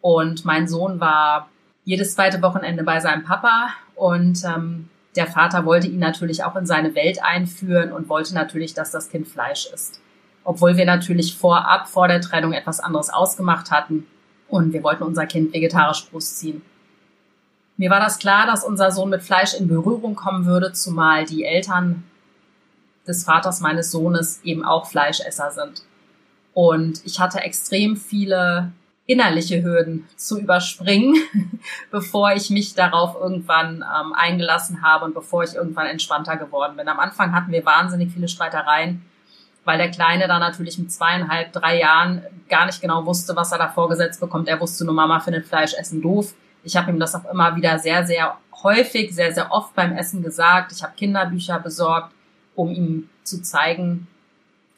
Und 0.00 0.44
mein 0.44 0.68
Sohn 0.68 1.00
war 1.00 1.48
jedes 1.84 2.14
zweite 2.14 2.42
Wochenende 2.42 2.82
bei 2.82 3.00
seinem 3.00 3.24
Papa 3.24 3.70
und 3.94 4.44
ähm, 4.44 4.88
der 5.16 5.26
Vater 5.26 5.64
wollte 5.64 5.86
ihn 5.86 5.98
natürlich 5.98 6.44
auch 6.44 6.56
in 6.56 6.66
seine 6.66 6.94
Welt 6.94 7.22
einführen 7.22 7.92
und 7.92 8.08
wollte 8.08 8.34
natürlich, 8.34 8.74
dass 8.74 8.90
das 8.90 9.08
Kind 9.08 9.26
Fleisch 9.26 9.66
isst. 9.72 10.00
Obwohl 10.44 10.76
wir 10.76 10.84
natürlich 10.84 11.36
vorab, 11.36 11.88
vor 11.88 12.06
der 12.06 12.20
Trennung 12.20 12.52
etwas 12.52 12.80
anderes 12.80 13.08
ausgemacht 13.10 13.70
hatten 13.70 14.06
und 14.48 14.72
wir 14.72 14.82
wollten 14.82 15.02
unser 15.02 15.26
Kind 15.26 15.52
vegetarisch 15.52 16.08
großziehen. 16.10 16.62
Mir 17.78 17.90
war 17.90 18.00
das 18.00 18.18
klar, 18.18 18.46
dass 18.46 18.64
unser 18.64 18.90
Sohn 18.90 19.10
mit 19.10 19.22
Fleisch 19.22 19.54
in 19.54 19.68
Berührung 19.68 20.14
kommen 20.14 20.46
würde, 20.46 20.72
zumal 20.72 21.24
die 21.24 21.44
Eltern 21.44 22.04
des 23.06 23.24
Vaters 23.24 23.60
meines 23.60 23.90
Sohnes 23.90 24.40
eben 24.44 24.64
auch 24.64 24.86
Fleischesser 24.86 25.50
sind. 25.50 25.82
Und 26.54 27.04
ich 27.04 27.20
hatte 27.20 27.40
extrem 27.40 27.96
viele 27.96 28.72
innerliche 29.06 29.62
Hürden 29.62 30.08
zu 30.16 30.38
überspringen, 30.40 31.14
bevor 31.90 32.32
ich 32.32 32.50
mich 32.50 32.74
darauf 32.74 33.14
irgendwann 33.14 33.76
ähm, 33.76 34.12
eingelassen 34.14 34.82
habe 34.82 35.04
und 35.04 35.14
bevor 35.14 35.44
ich 35.44 35.54
irgendwann 35.54 35.86
entspannter 35.86 36.36
geworden 36.36 36.76
bin. 36.76 36.88
Am 36.88 36.98
Anfang 36.98 37.32
hatten 37.32 37.52
wir 37.52 37.64
wahnsinnig 37.64 38.12
viele 38.12 38.28
Streitereien, 38.28 39.02
weil 39.64 39.78
der 39.78 39.90
Kleine 39.90 40.26
da 40.26 40.38
natürlich 40.38 40.78
mit 40.78 40.92
zweieinhalb, 40.92 41.52
drei 41.52 41.78
Jahren 41.78 42.22
gar 42.48 42.66
nicht 42.66 42.80
genau 42.80 43.06
wusste, 43.06 43.36
was 43.36 43.52
er 43.52 43.58
da 43.58 43.68
vorgesetzt 43.68 44.20
bekommt. 44.20 44.48
Er 44.48 44.60
wusste 44.60 44.84
nur, 44.84 44.94
Mama 44.94 45.20
findet 45.20 45.46
Fleischessen 45.46 46.02
doof. 46.02 46.34
Ich 46.64 46.76
habe 46.76 46.90
ihm 46.90 46.98
das 46.98 47.14
auch 47.14 47.30
immer 47.30 47.54
wieder 47.54 47.78
sehr, 47.78 48.04
sehr 48.04 48.36
häufig, 48.62 49.14
sehr, 49.14 49.32
sehr 49.32 49.52
oft 49.52 49.74
beim 49.74 49.92
Essen 49.92 50.22
gesagt. 50.22 50.72
Ich 50.72 50.82
habe 50.82 50.94
Kinderbücher 50.96 51.60
besorgt, 51.60 52.12
um 52.56 52.72
ihm 52.72 53.08
zu 53.22 53.40
zeigen, 53.42 54.08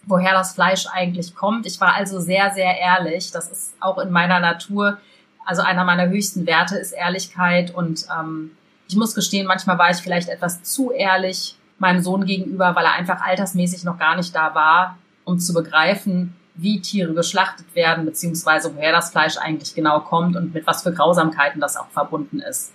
woher 0.08 0.32
das 0.32 0.54
Fleisch 0.54 0.86
eigentlich 0.86 1.34
kommt. 1.34 1.66
Ich 1.66 1.80
war 1.80 1.94
also 1.94 2.20
sehr, 2.20 2.50
sehr 2.52 2.78
ehrlich. 2.78 3.30
Das 3.30 3.50
ist 3.50 3.74
auch 3.80 3.98
in 3.98 4.10
meiner 4.10 4.40
Natur. 4.40 4.98
Also 5.44 5.62
einer 5.62 5.84
meiner 5.84 6.08
höchsten 6.08 6.46
Werte 6.46 6.76
ist 6.76 6.92
Ehrlichkeit. 6.92 7.74
Und 7.74 8.06
ähm, 8.18 8.52
ich 8.88 8.96
muss 8.96 9.14
gestehen, 9.14 9.46
manchmal 9.46 9.78
war 9.78 9.90
ich 9.90 9.98
vielleicht 9.98 10.28
etwas 10.28 10.62
zu 10.62 10.90
ehrlich 10.90 11.56
meinem 11.78 12.02
Sohn 12.02 12.26
gegenüber, 12.26 12.74
weil 12.74 12.84
er 12.84 12.94
einfach 12.94 13.20
altersmäßig 13.20 13.84
noch 13.84 13.98
gar 13.98 14.16
nicht 14.16 14.34
da 14.34 14.54
war, 14.54 14.98
um 15.24 15.38
zu 15.38 15.54
begreifen, 15.54 16.34
wie 16.54 16.80
Tiere 16.80 17.14
geschlachtet 17.14 17.72
werden, 17.74 18.04
beziehungsweise 18.04 18.74
woher 18.74 18.90
das 18.90 19.10
Fleisch 19.10 19.36
eigentlich 19.36 19.74
genau 19.74 20.00
kommt 20.00 20.36
und 20.36 20.52
mit 20.52 20.66
was 20.66 20.82
für 20.82 20.92
Grausamkeiten 20.92 21.60
das 21.60 21.76
auch 21.76 21.88
verbunden 21.90 22.40
ist. 22.40 22.72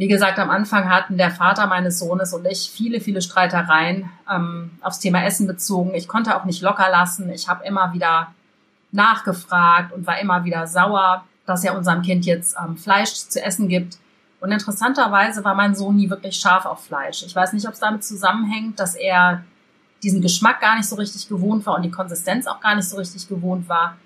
Wie 0.00 0.08
gesagt, 0.08 0.38
am 0.38 0.48
Anfang 0.48 0.88
hatten 0.88 1.18
der 1.18 1.30
Vater 1.30 1.66
meines 1.66 1.98
Sohnes 1.98 2.32
und 2.32 2.46
ich 2.46 2.70
viele, 2.70 3.02
viele 3.02 3.20
Streitereien 3.20 4.08
ähm, 4.34 4.70
aufs 4.80 4.98
Thema 4.98 5.22
Essen 5.26 5.46
bezogen. 5.46 5.94
Ich 5.94 6.08
konnte 6.08 6.34
auch 6.34 6.46
nicht 6.46 6.62
locker 6.62 6.88
lassen. 6.90 7.28
Ich 7.28 7.50
habe 7.50 7.66
immer 7.66 7.92
wieder 7.92 8.28
nachgefragt 8.92 9.92
und 9.92 10.06
war 10.06 10.18
immer 10.18 10.42
wieder 10.46 10.66
sauer, 10.66 11.26
dass 11.44 11.64
er 11.64 11.76
unserem 11.76 12.00
Kind 12.00 12.24
jetzt 12.24 12.56
ähm, 12.58 12.78
Fleisch 12.78 13.12
zu 13.12 13.44
essen 13.44 13.68
gibt. 13.68 13.98
Und 14.40 14.52
interessanterweise 14.52 15.44
war 15.44 15.54
mein 15.54 15.74
Sohn 15.74 15.96
nie 15.96 16.08
wirklich 16.08 16.36
scharf 16.36 16.64
auf 16.64 16.82
Fleisch. 16.82 17.22
Ich 17.22 17.36
weiß 17.36 17.52
nicht, 17.52 17.66
ob 17.66 17.74
es 17.74 17.80
damit 17.80 18.02
zusammenhängt, 18.02 18.80
dass 18.80 18.94
er 18.94 19.44
diesen 20.02 20.22
Geschmack 20.22 20.62
gar 20.62 20.76
nicht 20.76 20.88
so 20.88 20.96
richtig 20.96 21.28
gewohnt 21.28 21.66
war 21.66 21.76
und 21.76 21.82
die 21.82 21.90
Konsistenz 21.90 22.46
auch 22.46 22.60
gar 22.60 22.74
nicht 22.74 22.88
so 22.88 22.96
richtig 22.96 23.28
gewohnt 23.28 23.68
war. 23.68 23.98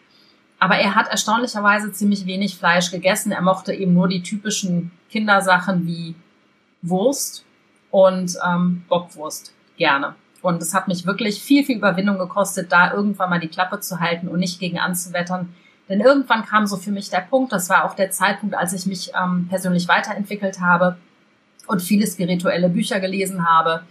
Aber 0.64 0.78
er 0.78 0.94
hat 0.94 1.08
erstaunlicherweise 1.08 1.92
ziemlich 1.92 2.24
wenig 2.24 2.56
Fleisch 2.56 2.90
gegessen. 2.90 3.32
Er 3.32 3.42
mochte 3.42 3.74
eben 3.74 3.92
nur 3.92 4.08
die 4.08 4.22
typischen 4.22 4.92
Kindersachen 5.10 5.86
wie 5.86 6.14
Wurst 6.80 7.44
und 7.90 8.34
ähm, 8.42 8.82
Bockwurst 8.88 9.52
gerne. 9.76 10.14
Und 10.40 10.62
es 10.62 10.72
hat 10.72 10.88
mich 10.88 11.04
wirklich 11.04 11.42
viel, 11.42 11.66
viel 11.66 11.76
Überwindung 11.76 12.16
gekostet, 12.16 12.72
da 12.72 12.94
irgendwann 12.94 13.28
mal 13.28 13.40
die 13.40 13.48
Klappe 13.48 13.80
zu 13.80 14.00
halten 14.00 14.26
und 14.26 14.38
nicht 14.38 14.58
gegen 14.58 14.78
anzuwettern. 14.78 15.54
Denn 15.90 16.00
irgendwann 16.00 16.46
kam 16.46 16.66
so 16.66 16.78
für 16.78 16.92
mich 16.92 17.10
der 17.10 17.20
Punkt, 17.20 17.52
das 17.52 17.68
war 17.68 17.84
auch 17.84 17.94
der 17.94 18.10
Zeitpunkt, 18.10 18.54
als 18.54 18.72
ich 18.72 18.86
mich 18.86 19.12
ähm, 19.22 19.48
persönlich 19.50 19.86
weiterentwickelt 19.86 20.60
habe 20.60 20.96
und 21.66 21.82
viele 21.82 22.06
spirituelle 22.06 22.70
Bücher 22.70 23.00
gelesen 23.00 23.46
habe, 23.46 23.82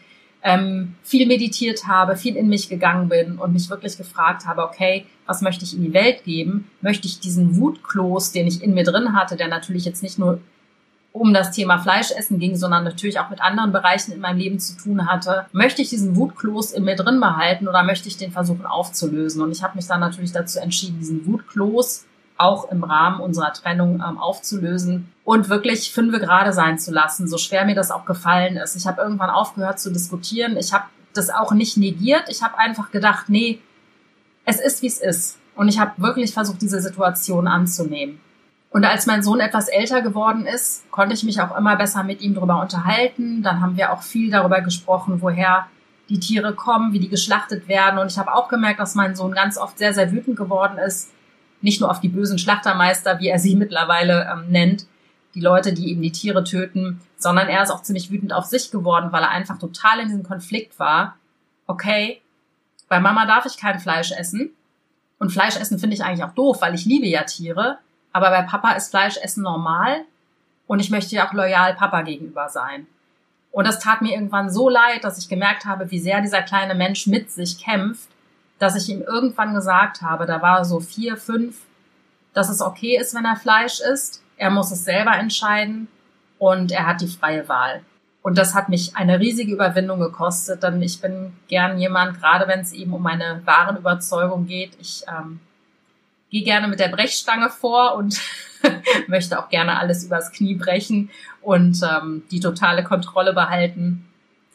ähm, 0.44 0.96
viel 1.04 1.28
meditiert 1.28 1.88
habe, 1.88 2.18
viel 2.18 2.36
in 2.36 2.50
mich 2.50 2.70
gegangen 2.70 3.10
bin 3.10 3.38
und 3.38 3.54
mich 3.54 3.70
wirklich 3.70 3.98
gefragt 3.98 4.46
habe, 4.46 4.64
okay, 4.64 5.06
was 5.26 5.42
möchte 5.42 5.64
ich 5.64 5.74
in 5.74 5.84
die 5.84 5.94
Welt 5.94 6.24
geben? 6.26 6.70
Möchte 6.82 7.08
ich 7.08 7.20
diesen 7.20 7.58
Wutkloß, 7.58 8.34
den 8.34 8.48
ich 8.48 8.62
in 8.62 8.74
mir 8.74 8.84
drin 8.84 9.16
hatte, 9.16 9.38
der 9.38 9.48
natürlich 9.48 9.86
jetzt 9.86 10.04
nicht 10.04 10.20
nur 10.20 10.40
um 11.14 11.34
das 11.34 11.52
Thema 11.52 11.78
Fleischessen 11.78 12.40
ging, 12.40 12.56
sondern 12.56 12.84
natürlich 12.84 13.20
auch 13.20 13.30
mit 13.30 13.40
anderen 13.40 13.72
Bereichen 13.72 14.12
in 14.12 14.20
meinem 14.20 14.40
Leben 14.40 14.60
zu 14.60 14.76
tun 14.76 15.08
hatte, 15.08 15.46
möchte 15.52 15.82
ich 15.82 15.90
diesen 15.90 16.16
Wutkloß 16.16 16.72
in 16.72 16.84
mir 16.84 16.96
drin 16.96 17.20
behalten 17.20 17.68
oder 17.68 17.84
möchte 17.84 18.10
ich 18.10 18.18
den 18.18 18.32
versuchen 18.32 18.66
aufzulösen? 18.66 19.42
Und 19.42 19.52
ich 19.52 19.64
habe 19.64 19.76
mich 19.76 19.86
dann 19.86 20.00
natürlich 20.00 20.32
dazu 20.32 20.60
entschieden, 20.60 20.98
diesen 21.00 21.26
Wutkloß 21.28 22.06
auch 22.44 22.70
im 22.72 22.84
Rahmen 22.84 23.20
unserer 23.20 23.54
Trennung 23.54 24.04
ähm, 24.08 24.18
aufzulösen 24.18 25.12
und 25.24 25.50
wirklich 25.50 25.92
fünfe 25.92 26.20
gerade 26.20 26.54
sein 26.54 26.78
zu 26.78 26.92
lassen, 26.92 27.28
so 27.28 27.38
schwer 27.38 27.66
mir 27.66 27.76
das 27.76 27.92
auch 27.92 28.06
gefallen 28.06 28.58
ist. 28.58 28.76
Ich 28.76 28.86
habe 28.86 29.02
irgendwann 29.02 29.30
aufgehört 29.30 29.80
zu 29.80 29.92
diskutieren. 29.92 30.58
Ich 30.58 30.74
habe 30.74 30.86
das 31.14 31.30
auch 31.30 31.54
nicht 31.54 31.78
negiert. 31.78 32.24
Ich 32.28 32.44
habe 32.44 32.58
einfach 32.58 32.92
gedacht, 32.92 33.30
nee, 33.30 33.60
es 34.46 34.60
ist, 34.60 34.82
wie 34.82 34.88
es 34.88 35.00
ist. 35.00 35.38
Und 35.56 35.68
ich 35.70 35.80
habe 35.80 35.92
wirklich 35.98 36.34
versucht, 36.34 36.62
diese 36.62 36.82
Situation 36.82 37.48
anzunehmen. 37.48 38.20
Und 38.72 38.86
als 38.86 39.06
mein 39.06 39.22
Sohn 39.22 39.40
etwas 39.40 39.68
älter 39.68 40.02
geworden 40.02 40.48
ist, 40.48 40.90
konnte 40.90 41.14
ich 41.14 41.24
mich 41.24 41.40
auch 41.40 41.56
immer 41.56 41.76
besser 41.76 42.04
mit 42.04 42.22
ihm 42.22 42.34
darüber 42.34 42.60
unterhalten. 42.60 43.44
Dann 43.44 43.62
haben 43.62 43.78
wir 43.78 43.94
auch 43.94 44.02
viel 44.02 44.32
darüber 44.32 44.62
gesprochen, 44.62 45.22
woher 45.22 45.68
die 46.10 46.20
Tiere 46.20 46.54
kommen, 46.54 46.92
wie 46.92 47.00
die 47.00 47.08
geschlachtet 47.08 47.68
werden. 47.68 48.00
Und 48.00 48.12
ich 48.12 48.18
habe 48.18 48.34
auch 48.34 48.50
gemerkt, 48.50 48.80
dass 48.80 48.96
mein 48.96 49.16
Sohn 49.16 49.32
ganz 49.34 49.58
oft 49.58 49.78
sehr, 49.78 49.94
sehr 49.94 50.12
wütend 50.12 50.36
geworden 50.36 50.80
ist, 50.80 51.12
nicht 51.64 51.80
nur 51.82 51.90
auf 51.90 52.02
die 52.02 52.10
bösen 52.10 52.38
Schlachtermeister, 52.38 53.20
wie 53.20 53.30
er 53.30 53.40
sie 53.40 53.56
mittlerweile 53.56 54.30
ähm, 54.32 54.50
nennt, 54.50 54.86
die 55.34 55.42
Leute, 55.42 55.74
die 55.74 55.90
eben 55.90 56.02
die 56.02 56.12
Tiere 56.12 56.44
töten, 56.44 57.02
sondern 57.18 57.48
er 57.48 57.64
ist 57.64 57.72
auch 57.72 57.82
ziemlich 57.82 58.12
wütend 58.12 58.34
auf 58.34 58.46
sich 58.46 58.70
geworden, 58.70 59.12
weil 59.12 59.24
er 59.24 59.30
einfach 59.30 59.58
total 59.58 60.00
in 60.02 60.08
diesem 60.08 60.24
Konflikt 60.24 60.78
war. 60.78 61.18
Okay, 61.66 62.22
bei 62.90 63.00
Mama 63.00 63.26
darf 63.26 63.46
ich 63.46 63.58
kein 63.58 63.80
Fleisch 63.80 64.12
essen. 64.12 64.52
Und 65.18 65.32
Fleisch 65.32 65.56
essen 65.56 65.80
finde 65.80 65.96
ich 65.96 66.04
eigentlich 66.04 66.24
auch 66.24 66.36
doof, 66.36 66.62
weil 66.62 66.76
ich 66.76 66.86
liebe 66.86 67.08
ja 67.08 67.24
Tiere. 67.24 67.80
Aber 68.12 68.30
bei 68.30 68.42
Papa 68.44 68.74
ist 68.74 68.92
Fleisch 68.92 69.18
essen 69.18 69.42
normal. 69.42 70.02
Und 70.68 70.80
ich 70.80 70.92
möchte 70.92 71.16
ja 71.16 71.28
auch 71.28 71.34
loyal 71.34 71.74
Papa 71.76 72.02
gegenüber 72.02 72.50
sein. 72.50 72.88
Und 73.52 73.66
das 73.66 73.80
tat 73.80 74.02
mir 74.02 74.14
irgendwann 74.14 74.52
so 74.52 74.70
leid, 74.70 75.04
dass 75.04 75.18
ich 75.18 75.30
gemerkt 75.30 75.66
habe, 75.66 75.90
wie 75.92 76.00
sehr 76.00 76.22
dieser 76.22 76.42
kleine 76.42 76.76
Mensch 76.76 77.08
mit 77.08 77.32
sich 77.32 77.58
kämpft 77.58 78.10
dass 78.60 78.76
ich 78.76 78.90
ihm 78.90 79.02
irgendwann 79.02 79.54
gesagt 79.54 80.02
habe, 80.02 80.26
da 80.26 80.42
war 80.42 80.64
so 80.66 80.80
vier, 80.80 81.18
fünf, 81.18 81.58
dass 82.34 82.50
es 82.50 82.62
okay 82.62 82.98
ist, 82.98 83.14
wenn 83.16 83.26
er 83.26 83.36
Fleisch 83.36 83.80
isst. 83.80 84.24
Er 84.38 84.50
muss 84.50 84.72
es 84.72 84.84
selber 84.84 85.16
entscheiden 85.16 85.88
und 86.40 86.72
er 86.72 86.88
hat 86.88 87.02
die 87.02 87.08
freie 87.08 87.48
Wahl. 87.48 87.84
Und 88.22 88.38
das 88.38 88.56
hat 88.56 88.70
mich 88.70 88.96
eine 88.96 89.20
riesige 89.20 89.54
Überwindung 89.54 90.00
gekostet, 90.00 90.64
denn 90.64 90.82
ich 90.82 91.02
bin 91.02 91.34
gern 91.50 91.78
jemand, 91.78 92.20
gerade 92.20 92.48
wenn 92.48 92.62
es 92.62 92.72
eben 92.72 92.94
um 92.94 93.04
meine 93.04 93.42
wahren 93.46 93.76
Überzeugung 93.76 94.48
geht. 94.48 94.72
Ich 94.80 95.04
ähm, 95.10 95.42
gehe 96.32 96.44
gerne 96.44 96.70
mit 96.70 96.80
der 96.80 96.88
Brechstange 96.88 97.50
vor 97.50 97.96
und 97.96 98.20
möchte 99.08 99.38
auch 99.38 99.50
gerne 99.50 99.78
alles 99.78 100.06
übers 100.06 100.32
Knie 100.32 100.56
brechen 100.56 101.10
und 101.42 101.82
ähm, 101.84 102.24
die 102.32 102.40
totale 102.40 102.84
Kontrolle 102.84 103.34
behalten. 103.34 104.08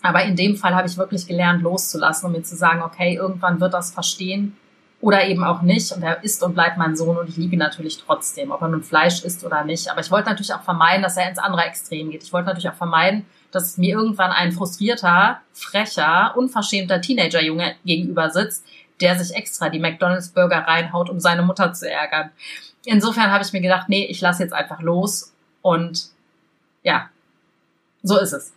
Aber 0.03 0.23
in 0.23 0.37
dem 0.37 0.57
Fall 0.57 0.75
habe 0.75 0.87
ich 0.87 0.97
wirklich 0.97 1.27
gelernt, 1.27 1.63
loszulassen 1.63 2.27
und 2.27 2.33
mir 2.33 2.43
zu 2.43 2.57
sagen, 2.57 2.83
okay, 2.83 3.17
irgendwann 3.17 3.61
wird 3.61 3.75
das 3.75 3.93
verstehen 3.93 4.57
oder 5.01 5.27
eben 5.27 5.45
auch 5.45 5.63
nicht. 5.63 5.93
Und 5.93 6.03
er 6.03 6.23
ist 6.23 6.43
und 6.43 6.55
bleibt 6.55 6.79
mein 6.79 6.97
Sohn 6.97 7.17
und 7.17 7.29
ich 7.29 7.37
liebe 7.37 7.55
ihn 7.55 7.59
natürlich 7.59 7.99
trotzdem, 7.99 8.51
ob 8.51 8.63
er 8.63 8.69
nun 8.69 8.83
Fleisch 8.83 9.25
isst 9.25 9.45
oder 9.45 9.65
nicht. 9.65 9.91
Aber 9.91 10.01
ich 10.01 10.11
wollte 10.11 10.29
natürlich 10.29 10.55
auch 10.55 10.63
vermeiden, 10.63 11.03
dass 11.03 11.17
er 11.17 11.29
ins 11.29 11.39
andere 11.39 11.63
Extrem 11.63 12.11
geht. 12.11 12.23
Ich 12.23 12.33
wollte 12.33 12.47
natürlich 12.47 12.69
auch 12.69 12.75
vermeiden, 12.75 13.27
dass 13.51 13.79
mir 13.79 13.97
irgendwann 13.97 14.31
ein 14.31 14.53
frustrierter, 14.53 15.41
frecher, 15.53 16.35
unverschämter 16.37 17.01
Teenager-Junge 17.01 17.75
gegenüber 17.85 18.31
sitzt, 18.31 18.65
der 19.01 19.19
sich 19.19 19.37
extra 19.37 19.69
die 19.69 19.79
McDonalds-Burger 19.79 20.59
reinhaut, 20.67 21.09
um 21.09 21.21
seine 21.21 21.43
Mutter 21.43 21.73
zu 21.73 21.91
ärgern. 21.91 22.31
Insofern 22.85 23.31
habe 23.31 23.45
ich 23.45 23.53
mir 23.53 23.61
gedacht, 23.61 23.89
nee, 23.89 24.05
ich 24.07 24.21
lasse 24.21 24.43
jetzt 24.43 24.53
einfach 24.53 24.81
los 24.81 25.33
und 25.63 26.09
ja, 26.83 27.09
so 28.03 28.19
ist 28.19 28.33
es. 28.33 28.53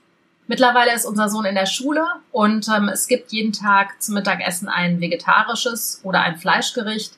Mittlerweile 0.52 0.94
ist 0.94 1.06
unser 1.06 1.30
Sohn 1.30 1.46
in 1.46 1.56
der 1.56 1.66
Schule 1.66 2.06
und 2.34 2.68
ähm, 2.68 2.90
es 2.90 3.08
gibt 3.08 3.32
jeden 3.32 3.54
Tag 3.54 4.02
zum 4.02 4.16
Mittagessen 4.16 4.68
ein 4.68 5.00
vegetarisches 5.00 6.02
oder 6.04 6.20
ein 6.20 6.36
Fleischgericht. 6.36 7.14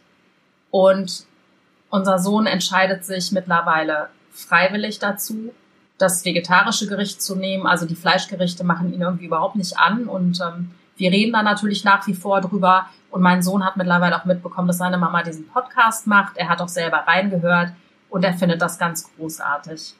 Und 0.69 1.25
Unser 1.89 2.19
Sohn 2.19 2.45
entscheidet 2.45 3.05
sich 3.05 3.31
mittlerweile 3.31 4.09
freiwillig 4.29 4.99
dazu, 4.99 5.51
das 5.97 6.23
vegetarische 6.23 6.85
Gericht 6.85 7.23
zu 7.23 7.35
nehmen. 7.35 7.65
Also 7.65 7.87
die 7.87 7.95
Fleischgerichte 7.95 8.63
machen 8.63 8.93
ihn 8.93 9.01
irgendwie 9.01 9.25
überhaupt 9.25 9.55
nicht 9.55 9.79
an. 9.79 10.05
Und 10.07 10.39
ähm, 10.39 10.69
wir 10.97 11.11
reden 11.11 11.33
da 11.33 11.41
natürlich 11.41 11.83
nach 11.83 12.05
wie 12.05 12.13
vor 12.13 12.39
drüber. 12.39 12.85
Und 13.09 13.23
mein 13.23 13.41
Sohn 13.41 13.65
hat 13.65 13.77
mittlerweile 13.77 14.15
auch 14.15 14.25
mitbekommen, 14.25 14.67
dass 14.67 14.77
seine 14.77 14.99
Mama 14.99 15.23
diesen 15.23 15.47
Podcast 15.47 16.05
macht. 16.05 16.37
Er 16.37 16.49
hat 16.49 16.61
auch 16.61 16.69
selber 16.69 16.97
reingehört 17.07 17.71
und 18.11 18.23
er 18.23 18.35
findet 18.35 18.61
das 18.61 18.77
ganz 18.77 19.09
großartig. 19.15 19.95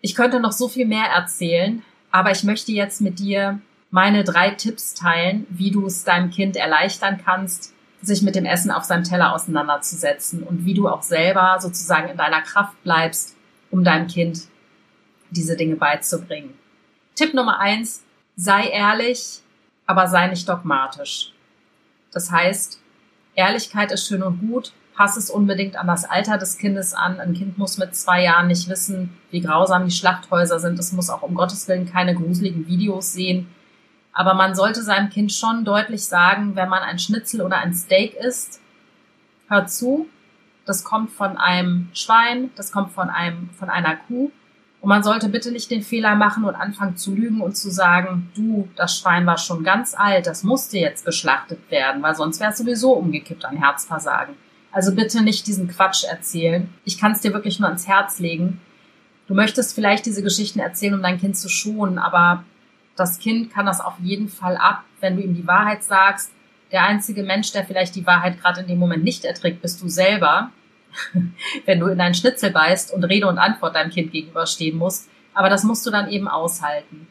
Ich 0.00 0.16
könnte 0.16 0.40
noch 0.40 0.50
so 0.50 0.66
viel 0.66 0.86
mehr 0.86 1.06
erzählen, 1.06 1.84
aber 2.10 2.30
ich 2.30 2.44
möchte 2.44 2.72
jetzt 2.72 3.00
mit 3.00 3.18
dir 3.18 3.60
meine 3.90 4.24
drei 4.24 4.50
Tipps 4.50 4.94
teilen, 4.94 5.46
wie 5.50 5.70
du 5.70 5.86
es 5.86 6.04
deinem 6.04 6.30
Kind 6.30 6.56
erleichtern 6.56 7.20
kannst, 7.24 7.74
sich 8.02 8.22
mit 8.22 8.34
dem 8.34 8.44
Essen 8.44 8.70
auf 8.70 8.84
seinem 8.84 9.04
Teller 9.04 9.34
auseinanderzusetzen 9.34 10.42
und 10.42 10.64
wie 10.64 10.74
du 10.74 10.88
auch 10.88 11.02
selber 11.02 11.58
sozusagen 11.60 12.08
in 12.08 12.16
deiner 12.16 12.42
Kraft 12.42 12.80
bleibst, 12.84 13.36
um 13.70 13.82
deinem 13.82 14.06
Kind 14.06 14.42
diese 15.30 15.56
Dinge 15.56 15.76
beizubringen. 15.76 16.54
Tipp 17.14 17.34
Nummer 17.34 17.58
eins, 17.58 18.04
sei 18.36 18.68
ehrlich, 18.68 19.40
aber 19.86 20.06
sei 20.06 20.28
nicht 20.28 20.48
dogmatisch. 20.48 21.32
Das 22.12 22.30
heißt, 22.30 22.80
Ehrlichkeit 23.34 23.92
ist 23.92 24.06
schön 24.06 24.22
und 24.22 24.40
gut, 24.40 24.72
pass 24.98 25.16
es 25.16 25.30
unbedingt 25.30 25.76
an 25.76 25.86
das 25.86 26.04
Alter 26.04 26.38
des 26.38 26.58
Kindes 26.58 26.92
an. 26.92 27.20
Ein 27.20 27.32
Kind 27.32 27.56
muss 27.56 27.78
mit 27.78 27.94
zwei 27.94 28.24
Jahren 28.24 28.48
nicht 28.48 28.68
wissen, 28.68 29.16
wie 29.30 29.40
grausam 29.40 29.84
die 29.84 29.94
Schlachthäuser 29.94 30.58
sind. 30.58 30.76
Es 30.76 30.90
muss 30.92 31.08
auch 31.08 31.22
um 31.22 31.36
Gottes 31.36 31.68
Willen 31.68 31.88
keine 31.88 32.16
gruseligen 32.16 32.66
Videos 32.66 33.12
sehen. 33.12 33.46
Aber 34.12 34.34
man 34.34 34.56
sollte 34.56 34.82
seinem 34.82 35.08
Kind 35.08 35.30
schon 35.30 35.64
deutlich 35.64 36.04
sagen, 36.04 36.56
wenn 36.56 36.68
man 36.68 36.82
ein 36.82 36.98
Schnitzel 36.98 37.42
oder 37.42 37.58
ein 37.58 37.74
Steak 37.74 38.14
isst, 38.14 38.60
hör 39.46 39.68
zu, 39.68 40.08
das 40.66 40.82
kommt 40.82 41.12
von 41.12 41.36
einem 41.36 41.90
Schwein, 41.92 42.50
das 42.56 42.72
kommt 42.72 42.90
von 42.90 43.08
einem, 43.08 43.50
von 43.50 43.70
einer 43.70 43.94
Kuh. 43.94 44.32
Und 44.80 44.88
man 44.88 45.04
sollte 45.04 45.28
bitte 45.28 45.52
nicht 45.52 45.70
den 45.70 45.82
Fehler 45.82 46.16
machen 46.16 46.42
und 46.42 46.56
anfangen 46.56 46.96
zu 46.96 47.14
lügen 47.14 47.40
und 47.40 47.56
zu 47.56 47.70
sagen, 47.70 48.32
du, 48.34 48.68
das 48.74 48.98
Schwein 48.98 49.26
war 49.26 49.38
schon 49.38 49.62
ganz 49.62 49.94
alt, 49.96 50.26
das 50.26 50.42
musste 50.42 50.76
jetzt 50.78 51.04
geschlachtet 51.04 51.70
werden, 51.70 52.02
weil 52.02 52.16
sonst 52.16 52.40
wäre 52.40 52.50
es 52.50 52.58
sowieso 52.58 52.94
umgekippt 52.94 53.44
an 53.44 53.58
Herzversagen. 53.58 54.34
Also 54.70 54.94
bitte 54.94 55.22
nicht 55.22 55.46
diesen 55.46 55.68
Quatsch 55.68 56.04
erzählen. 56.04 56.68
Ich 56.84 56.98
kann 56.98 57.12
es 57.12 57.20
dir 57.20 57.32
wirklich 57.32 57.58
nur 57.58 57.68
ans 57.68 57.88
Herz 57.88 58.18
legen. 58.18 58.60
Du 59.26 59.34
möchtest 59.34 59.74
vielleicht 59.74 60.06
diese 60.06 60.22
Geschichten 60.22 60.58
erzählen, 60.58 60.94
um 60.94 61.02
dein 61.02 61.20
Kind 61.20 61.36
zu 61.36 61.48
schonen, 61.48 61.98
aber 61.98 62.44
das 62.96 63.18
Kind 63.18 63.52
kann 63.52 63.66
das 63.66 63.80
auf 63.80 63.94
jeden 64.00 64.28
Fall 64.28 64.56
ab, 64.56 64.84
wenn 65.00 65.16
du 65.16 65.22
ihm 65.22 65.34
die 65.34 65.46
Wahrheit 65.46 65.84
sagst. 65.84 66.32
Der 66.72 66.84
einzige 66.84 67.22
Mensch, 67.22 67.52
der 67.52 67.64
vielleicht 67.64 67.94
die 67.94 68.06
Wahrheit 68.06 68.40
gerade 68.40 68.60
in 68.60 68.68
dem 68.68 68.78
Moment 68.78 69.04
nicht 69.04 69.24
erträgt, 69.24 69.62
bist 69.62 69.80
du 69.82 69.88
selber. 69.88 70.50
wenn 71.64 71.80
du 71.80 71.86
in 71.86 71.98
deinen 71.98 72.14
Schnitzel 72.14 72.50
beißt 72.50 72.92
und 72.92 73.04
Rede 73.04 73.26
und 73.26 73.38
Antwort 73.38 73.74
deinem 73.74 73.90
Kind 73.90 74.12
gegenüberstehen 74.12 74.76
musst. 74.76 75.08
Aber 75.34 75.48
das 75.48 75.64
musst 75.64 75.86
du 75.86 75.90
dann 75.90 76.08
eben 76.08 76.28
aushalten. 76.28 77.06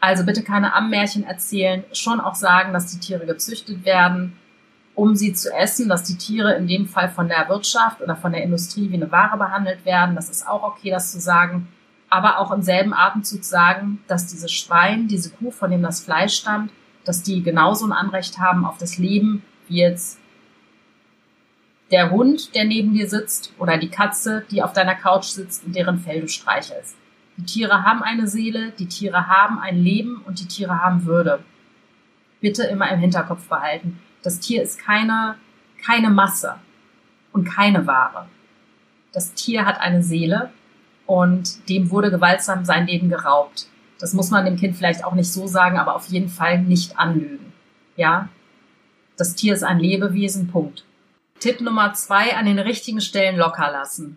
Also 0.00 0.24
bitte 0.24 0.42
keine 0.42 0.74
Ammärchen 0.74 1.24
erzählen, 1.24 1.84
schon 1.92 2.20
auch 2.20 2.34
sagen, 2.34 2.72
dass 2.72 2.92
die 2.92 3.00
Tiere 3.00 3.26
gezüchtet 3.26 3.84
werden, 3.84 4.36
um 4.94 5.16
sie 5.16 5.32
zu 5.32 5.52
essen, 5.52 5.88
dass 5.88 6.04
die 6.04 6.16
Tiere 6.16 6.54
in 6.54 6.66
dem 6.66 6.86
Fall 6.86 7.08
von 7.08 7.28
der 7.28 7.48
Wirtschaft 7.48 8.00
oder 8.00 8.16
von 8.16 8.32
der 8.32 8.42
Industrie 8.42 8.90
wie 8.90 8.94
eine 8.94 9.10
Ware 9.10 9.36
behandelt 9.36 9.84
werden. 9.84 10.14
Das 10.14 10.30
ist 10.30 10.46
auch 10.46 10.62
okay, 10.62 10.90
das 10.90 11.12
zu 11.12 11.20
sagen 11.20 11.68
aber 12.14 12.38
auch 12.38 12.52
im 12.52 12.62
selben 12.62 12.94
Atemzug 12.94 13.42
sagen, 13.42 13.98
dass 14.06 14.28
dieses 14.28 14.52
Schwein, 14.52 15.08
diese 15.08 15.30
Kuh, 15.30 15.50
von 15.50 15.72
dem 15.72 15.82
das 15.82 16.00
Fleisch 16.00 16.36
stammt, 16.36 16.70
dass 17.04 17.24
die 17.24 17.42
genauso 17.42 17.84
ein 17.86 17.92
Anrecht 17.92 18.38
haben 18.38 18.64
auf 18.64 18.78
das 18.78 18.98
Leben 18.98 19.42
wie 19.66 19.78
jetzt 19.80 20.20
der 21.90 22.12
Hund, 22.12 22.54
der 22.54 22.66
neben 22.66 22.94
dir 22.94 23.08
sitzt 23.08 23.52
oder 23.58 23.78
die 23.78 23.88
Katze, 23.88 24.44
die 24.52 24.62
auf 24.62 24.72
deiner 24.72 24.94
Couch 24.94 25.24
sitzt 25.24 25.64
und 25.64 25.74
deren 25.74 25.98
Fell 25.98 26.20
du 26.20 26.28
streichelst. 26.28 26.96
Die 27.36 27.44
Tiere 27.44 27.82
haben 27.82 28.04
eine 28.04 28.28
Seele, 28.28 28.70
die 28.78 28.86
Tiere 28.86 29.26
haben 29.26 29.58
ein 29.58 29.82
Leben 29.82 30.22
und 30.24 30.38
die 30.38 30.46
Tiere 30.46 30.80
haben 30.80 31.06
Würde. 31.06 31.40
Bitte 32.40 32.62
immer 32.62 32.92
im 32.92 33.00
Hinterkopf 33.00 33.48
behalten. 33.48 33.98
Das 34.24 34.40
Tier 34.40 34.62
ist 34.62 34.78
keine, 34.78 35.36
keine 35.84 36.10
Masse 36.10 36.56
und 37.32 37.44
keine 37.44 37.86
Ware. 37.86 38.26
Das 39.12 39.34
Tier 39.34 39.66
hat 39.66 39.78
eine 39.80 40.02
Seele 40.02 40.50
und 41.06 41.68
dem 41.68 41.90
wurde 41.90 42.10
gewaltsam 42.10 42.64
sein 42.64 42.86
Leben 42.86 43.10
geraubt. 43.10 43.68
Das 43.98 44.14
muss 44.14 44.30
man 44.30 44.46
dem 44.46 44.56
Kind 44.56 44.76
vielleicht 44.76 45.04
auch 45.04 45.14
nicht 45.14 45.30
so 45.30 45.46
sagen, 45.46 45.78
aber 45.78 45.94
auf 45.94 46.08
jeden 46.08 46.30
Fall 46.30 46.62
nicht 46.62 46.98
anlügen. 46.98 47.52
Ja? 47.96 48.30
Das 49.16 49.34
Tier 49.34 49.52
ist 49.54 49.62
ein 49.62 49.78
Lebewesen, 49.78 50.48
Punkt. 50.48 50.84
Tipp 51.38 51.60
Nummer 51.60 51.92
zwei, 51.92 52.34
an 52.34 52.46
den 52.46 52.58
richtigen 52.58 53.02
Stellen 53.02 53.36
locker 53.36 53.70
lassen. 53.70 54.16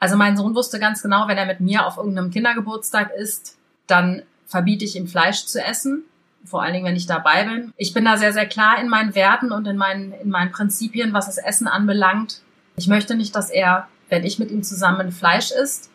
Also 0.00 0.16
mein 0.16 0.36
Sohn 0.36 0.54
wusste 0.56 0.80
ganz 0.80 1.02
genau, 1.02 1.28
wenn 1.28 1.38
er 1.38 1.46
mit 1.46 1.60
mir 1.60 1.86
auf 1.86 1.96
irgendeinem 1.96 2.30
Kindergeburtstag 2.30 3.12
ist, 3.12 3.56
dann 3.86 4.22
verbiete 4.46 4.84
ich 4.84 4.96
ihm 4.96 5.06
Fleisch 5.06 5.46
zu 5.46 5.62
essen. 5.64 6.04
Vor 6.48 6.62
allen 6.62 6.72
Dingen, 6.72 6.86
wenn 6.86 6.96
ich 6.96 7.06
dabei 7.06 7.44
bin. 7.44 7.72
Ich 7.76 7.92
bin 7.92 8.04
da 8.04 8.16
sehr, 8.16 8.32
sehr 8.32 8.46
klar 8.46 8.80
in 8.80 8.88
meinen 8.88 9.14
Werten 9.14 9.52
und 9.52 9.66
in 9.66 9.76
meinen, 9.76 10.12
in 10.12 10.30
meinen 10.30 10.50
Prinzipien, 10.50 11.12
was 11.12 11.26
das 11.26 11.38
Essen 11.38 11.68
anbelangt. 11.68 12.42
Ich 12.76 12.86
möchte 12.86 13.14
nicht, 13.14 13.34
dass 13.36 13.50
er 13.50 13.88
wenn 14.08 14.24
ich 14.24 14.38
mit 14.38 14.50
ihm 14.50 14.62
zusammen 14.62 15.12
Fleisch 15.12 15.50
isst. 15.50 15.90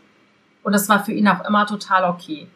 Und 0.64 0.74
das 0.74 0.88
war 0.90 1.04
für 1.04 1.12
ihn 1.12 1.28
auch 1.28 1.46
immer 1.46 1.66
total 1.66 2.06
okay. 2.06 2.48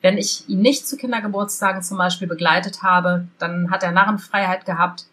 Wenn 0.00 0.18
ich 0.18 0.48
ihn 0.48 0.60
nicht 0.60 0.86
zu 0.86 0.96
Kindergeburtstagen 0.96 1.82
zum 1.82 1.98
Beispiel 1.98 2.28
begleitet 2.28 2.82
habe, 2.82 3.26
dann 3.38 3.70
hat 3.70 3.82
er 3.82 3.92
Narrenfreiheit 3.92 4.64
gehabt. 4.64 5.06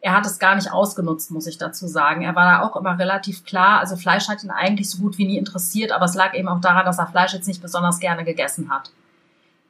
Er 0.00 0.14
hat 0.14 0.24
es 0.24 0.38
gar 0.38 0.54
nicht 0.54 0.72
ausgenutzt, 0.72 1.30
muss 1.30 1.46
ich 1.46 1.58
dazu 1.58 1.86
sagen. 1.86 2.22
Er 2.22 2.34
war 2.34 2.50
da 2.50 2.62
auch 2.62 2.76
immer 2.76 2.98
relativ 2.98 3.44
klar. 3.44 3.80
Also 3.80 3.96
Fleisch 3.96 4.28
hat 4.28 4.42
ihn 4.42 4.50
eigentlich 4.50 4.88
so 4.88 5.02
gut 5.02 5.18
wie 5.18 5.26
nie 5.26 5.36
interessiert, 5.36 5.92
aber 5.92 6.06
es 6.06 6.14
lag 6.14 6.34
eben 6.34 6.48
auch 6.48 6.60
daran, 6.60 6.86
dass 6.86 6.98
er 6.98 7.08
Fleisch 7.08 7.34
jetzt 7.34 7.48
nicht 7.48 7.60
besonders 7.60 7.98
gerne 7.98 8.24
gegessen 8.24 8.70
hat. 8.70 8.90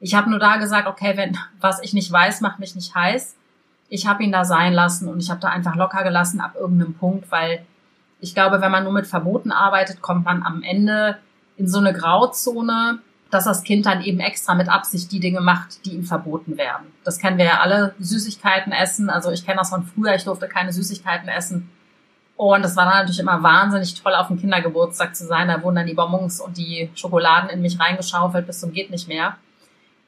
Ich 0.01 0.15
habe 0.15 0.29
nur 0.29 0.39
da 0.39 0.57
gesagt, 0.57 0.87
okay, 0.87 1.15
wenn 1.15 1.37
was 1.59 1.81
ich 1.81 1.93
nicht 1.93 2.11
weiß, 2.11 2.41
macht 2.41 2.59
mich 2.59 2.75
nicht 2.75 2.95
heiß. 2.95 3.35
Ich 3.87 4.07
habe 4.07 4.23
ihn 4.23 4.31
da 4.31 4.43
sein 4.43 4.73
lassen 4.73 5.07
und 5.07 5.19
ich 5.19 5.29
habe 5.29 5.39
da 5.39 5.49
einfach 5.49 5.75
locker 5.75 6.03
gelassen 6.03 6.41
ab 6.41 6.55
irgendeinem 6.59 6.95
Punkt, 6.95 7.31
weil 7.31 7.65
ich 8.19 8.33
glaube, 8.33 8.61
wenn 8.61 8.71
man 8.71 8.83
nur 8.83 8.93
mit 8.93 9.05
Verboten 9.05 9.51
arbeitet, 9.51 10.01
kommt 10.01 10.25
man 10.25 10.43
am 10.43 10.63
Ende 10.63 11.17
in 11.55 11.67
so 11.67 11.77
eine 11.77 11.93
Grauzone, 11.93 12.99
dass 13.29 13.45
das 13.45 13.63
Kind 13.63 13.85
dann 13.85 14.01
eben 14.01 14.19
extra 14.19 14.55
mit 14.55 14.69
Absicht 14.69 15.11
die 15.11 15.19
Dinge 15.19 15.39
macht, 15.39 15.85
die 15.85 15.93
ihm 15.93 16.03
verboten 16.03 16.57
werden. 16.57 16.87
Das 17.03 17.19
kennen 17.19 17.37
wir 17.37 17.45
ja 17.45 17.59
alle, 17.59 17.93
Süßigkeiten 17.99 18.73
essen. 18.73 19.09
Also 19.09 19.31
ich 19.31 19.45
kenne 19.45 19.59
das 19.59 19.69
von 19.69 19.83
früher, 19.83 20.15
ich 20.15 20.23
durfte 20.23 20.47
keine 20.47 20.73
Süßigkeiten 20.73 21.29
essen. 21.29 21.69
Und 22.35 22.65
es 22.65 22.75
war 22.75 22.85
dann 22.85 22.95
natürlich 22.95 23.19
immer 23.19 23.43
wahnsinnig 23.43 24.01
toll, 24.01 24.15
auf 24.15 24.27
dem 24.27 24.39
Kindergeburtstag 24.39 25.15
zu 25.15 25.25
sein. 25.27 25.47
Da 25.47 25.61
wurden 25.61 25.75
dann 25.75 25.85
die 25.85 25.93
Bonbons 25.93 26.41
und 26.41 26.57
die 26.57 26.89
Schokoladen 26.95 27.49
in 27.51 27.61
mich 27.61 27.79
reingeschaufelt 27.79 28.47
bis 28.47 28.59
zum 28.59 28.71
geht 28.71 28.89
nicht 28.89 29.07
mehr. 29.07 29.37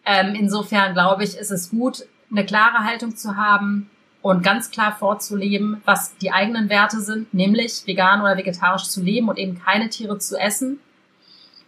Ähm, 0.06 0.36
insofern 0.36 0.94
glaube 0.94 1.24
ich, 1.24 1.38
ist 1.38 1.52
es 1.52 1.70
gut, 1.70 2.06
eine 2.32 2.46
klare 2.46 2.84
Haltung 2.86 3.16
zu 3.16 3.38
haben, 3.38 3.90
und 4.24 4.42
ganz 4.42 4.72
klar 4.72 4.96
vorzuleben, 4.96 5.82
was 5.86 6.18
die 6.18 6.32
eigenen 6.32 6.70
Werte 6.70 7.02
sind, 7.02 7.34
nämlich 7.34 7.86
vegan 7.86 8.22
oder 8.22 8.38
vegetarisch 8.38 8.86
zu 8.86 9.04
leben 9.04 9.28
und 9.28 9.38
eben 9.38 9.62
keine 9.62 9.90
Tiere 9.90 10.18
zu 10.18 10.38
essen. 10.40 10.80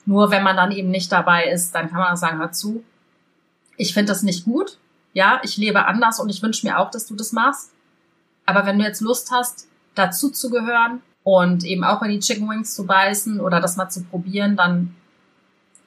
Nur 0.06 0.32
wenn 0.32 0.42
man 0.42 0.56
dann 0.56 0.72
eben 0.72 0.90
nicht 0.90 1.12
dabei 1.12 1.50
ist, 1.50 1.76
dann 1.76 1.90
kann 1.90 2.00
man 2.00 2.14
auch 2.14 2.18
sagen, 2.18 2.40
hör 2.40 2.54
zu, 2.54 2.84
ich 3.76 3.94
finde 3.94 4.14
das 4.14 4.24
nicht 4.24 4.46
gut. 4.46 4.78
Ja, 5.12 5.42
ich 5.44 5.58
lebe 5.58 5.86
anders 5.86 6.20
und 6.22 6.30
ich 6.30 6.42
wünsche 6.42 6.66
mir 6.66 6.80
auch, 6.80 6.92
dass 6.92 7.08
du 7.08 7.16
das 7.16 7.34
machst. 7.34 7.74
Aber 8.46 8.66
wenn 8.66 8.80
du 8.80 8.86
jetzt 8.86 9.02
Lust 9.02 9.32
hast, 9.32 9.68
dazu 9.94 10.30
zu 10.30 10.50
gehören 10.50 11.02
und 11.24 11.66
eben 11.66 11.84
auch 11.84 12.02
in 12.04 12.12
die 12.12 12.20
Chicken 12.20 12.50
Wings 12.50 12.74
zu 12.74 12.86
beißen 12.86 13.42
oder 13.42 13.60
das 13.60 13.76
mal 13.76 13.90
zu 13.90 14.04
probieren, 14.04 14.56
dann 14.56 14.96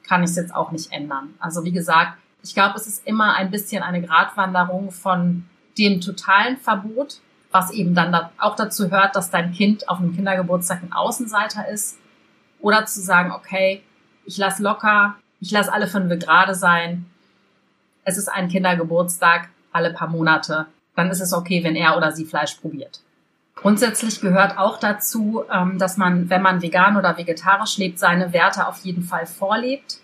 kann 0.03 0.23
ich 0.23 0.29
es 0.31 0.35
jetzt 0.35 0.53
auch 0.53 0.71
nicht 0.71 0.91
ändern. 0.91 1.33
Also 1.39 1.63
wie 1.63 1.71
gesagt, 1.71 2.13
ich 2.43 2.53
glaube, 2.53 2.75
es 2.77 2.87
ist 2.87 3.05
immer 3.05 3.35
ein 3.35 3.51
bisschen 3.51 3.83
eine 3.83 4.01
Gratwanderung 4.01 4.91
von 4.91 5.45
dem 5.77 6.01
totalen 6.01 6.57
Verbot, 6.57 7.19
was 7.51 7.71
eben 7.71 7.95
dann 7.95 8.11
da 8.11 8.31
auch 8.37 8.55
dazu 8.55 8.91
hört, 8.91 9.15
dass 9.15 9.31
dein 9.31 9.51
Kind 9.51 9.89
auf 9.89 9.99
einem 9.99 10.15
Kindergeburtstag 10.15 10.83
ein 10.83 10.93
Außenseiter 10.93 11.67
ist, 11.67 11.97
oder 12.59 12.85
zu 12.85 13.01
sagen, 13.01 13.31
okay, 13.31 13.81
ich 14.25 14.37
lass 14.37 14.59
locker, 14.59 15.15
ich 15.39 15.51
lass 15.51 15.69
alle 15.69 15.87
fünf 15.87 16.09
gerade 16.19 16.55
sein, 16.55 17.05
es 18.03 18.17
ist 18.17 18.27
ein 18.27 18.49
Kindergeburtstag 18.49 19.49
alle 19.71 19.93
paar 19.93 20.09
Monate, 20.09 20.65
dann 20.95 21.09
ist 21.09 21.21
es 21.21 21.33
okay, 21.33 21.63
wenn 21.63 21.75
er 21.75 21.95
oder 21.95 22.11
sie 22.11 22.25
Fleisch 22.25 22.55
probiert. 22.55 23.01
Grundsätzlich 23.55 24.21
gehört 24.21 24.57
auch 24.57 24.77
dazu, 24.77 25.43
ähm, 25.51 25.77
dass 25.77 25.97
man, 25.97 26.29
wenn 26.29 26.41
man 26.41 26.61
vegan 26.61 26.97
oder 26.97 27.17
vegetarisch 27.17 27.77
lebt, 27.77 27.99
seine 27.99 28.33
Werte 28.33 28.67
auf 28.67 28.79
jeden 28.79 29.03
Fall 29.03 29.25
vorlebt 29.25 29.99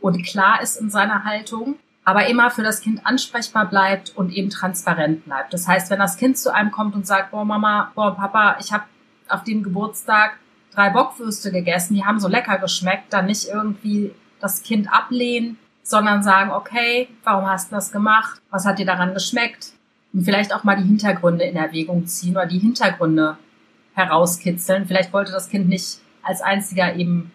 und 0.00 0.22
klar 0.24 0.62
ist 0.62 0.76
in 0.76 0.90
seiner 0.90 1.24
Haltung 1.24 1.76
aber 2.04 2.26
immer 2.26 2.50
für 2.50 2.62
das 2.62 2.80
Kind 2.80 3.06
ansprechbar 3.06 3.66
bleibt 3.66 4.16
und 4.16 4.32
eben 4.32 4.50
transparent 4.50 5.24
bleibt. 5.24 5.52
Das 5.52 5.68
heißt, 5.68 5.90
wenn 5.90 5.98
das 5.98 6.16
Kind 6.16 6.38
zu 6.38 6.52
einem 6.52 6.70
kommt 6.70 6.94
und 6.94 7.06
sagt, 7.06 7.30
boah 7.30 7.44
Mama, 7.44 7.92
boah 7.94 8.16
Papa, 8.16 8.56
ich 8.58 8.72
habe 8.72 8.84
auf 9.28 9.44
dem 9.44 9.62
Geburtstag 9.62 10.32
drei 10.74 10.90
Bockwürste 10.90 11.52
gegessen, 11.52 11.94
die 11.94 12.04
haben 12.04 12.18
so 12.18 12.28
lecker 12.28 12.58
geschmeckt, 12.58 13.12
dann 13.12 13.26
nicht 13.26 13.48
irgendwie 13.48 14.12
das 14.40 14.62
Kind 14.62 14.92
ablehnen, 14.92 15.58
sondern 15.82 16.22
sagen, 16.22 16.50
okay, 16.50 17.08
warum 17.22 17.46
hast 17.46 17.70
du 17.70 17.76
das 17.76 17.92
gemacht? 17.92 18.40
Was 18.50 18.66
hat 18.66 18.78
dir 18.78 18.86
daran 18.86 19.14
geschmeckt? 19.14 19.72
Und 20.12 20.24
vielleicht 20.24 20.54
auch 20.54 20.64
mal 20.64 20.76
die 20.76 20.88
Hintergründe 20.88 21.44
in 21.44 21.56
Erwägung 21.56 22.06
ziehen 22.06 22.32
oder 22.32 22.46
die 22.46 22.58
Hintergründe 22.58 23.36
herauskitzeln. 23.94 24.86
Vielleicht 24.86 25.12
wollte 25.12 25.32
das 25.32 25.48
Kind 25.48 25.68
nicht 25.68 25.98
als 26.22 26.40
einziger 26.40 26.96
eben 26.96 27.30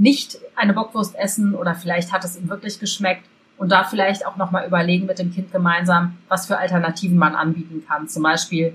nicht 0.00 0.38
eine 0.56 0.72
Bockwurst 0.72 1.14
essen 1.14 1.54
oder 1.54 1.74
vielleicht 1.74 2.10
hat 2.10 2.24
es 2.24 2.34
ihm 2.34 2.48
wirklich 2.48 2.80
geschmeckt 2.80 3.26
und 3.58 3.70
da 3.70 3.84
vielleicht 3.84 4.26
auch 4.26 4.36
nochmal 4.36 4.66
überlegen 4.66 5.04
mit 5.04 5.18
dem 5.18 5.30
Kind 5.30 5.52
gemeinsam, 5.52 6.16
was 6.28 6.46
für 6.46 6.56
Alternativen 6.56 7.18
man 7.18 7.34
anbieten 7.34 7.84
kann. 7.86 8.08
Zum 8.08 8.22
Beispiel 8.22 8.72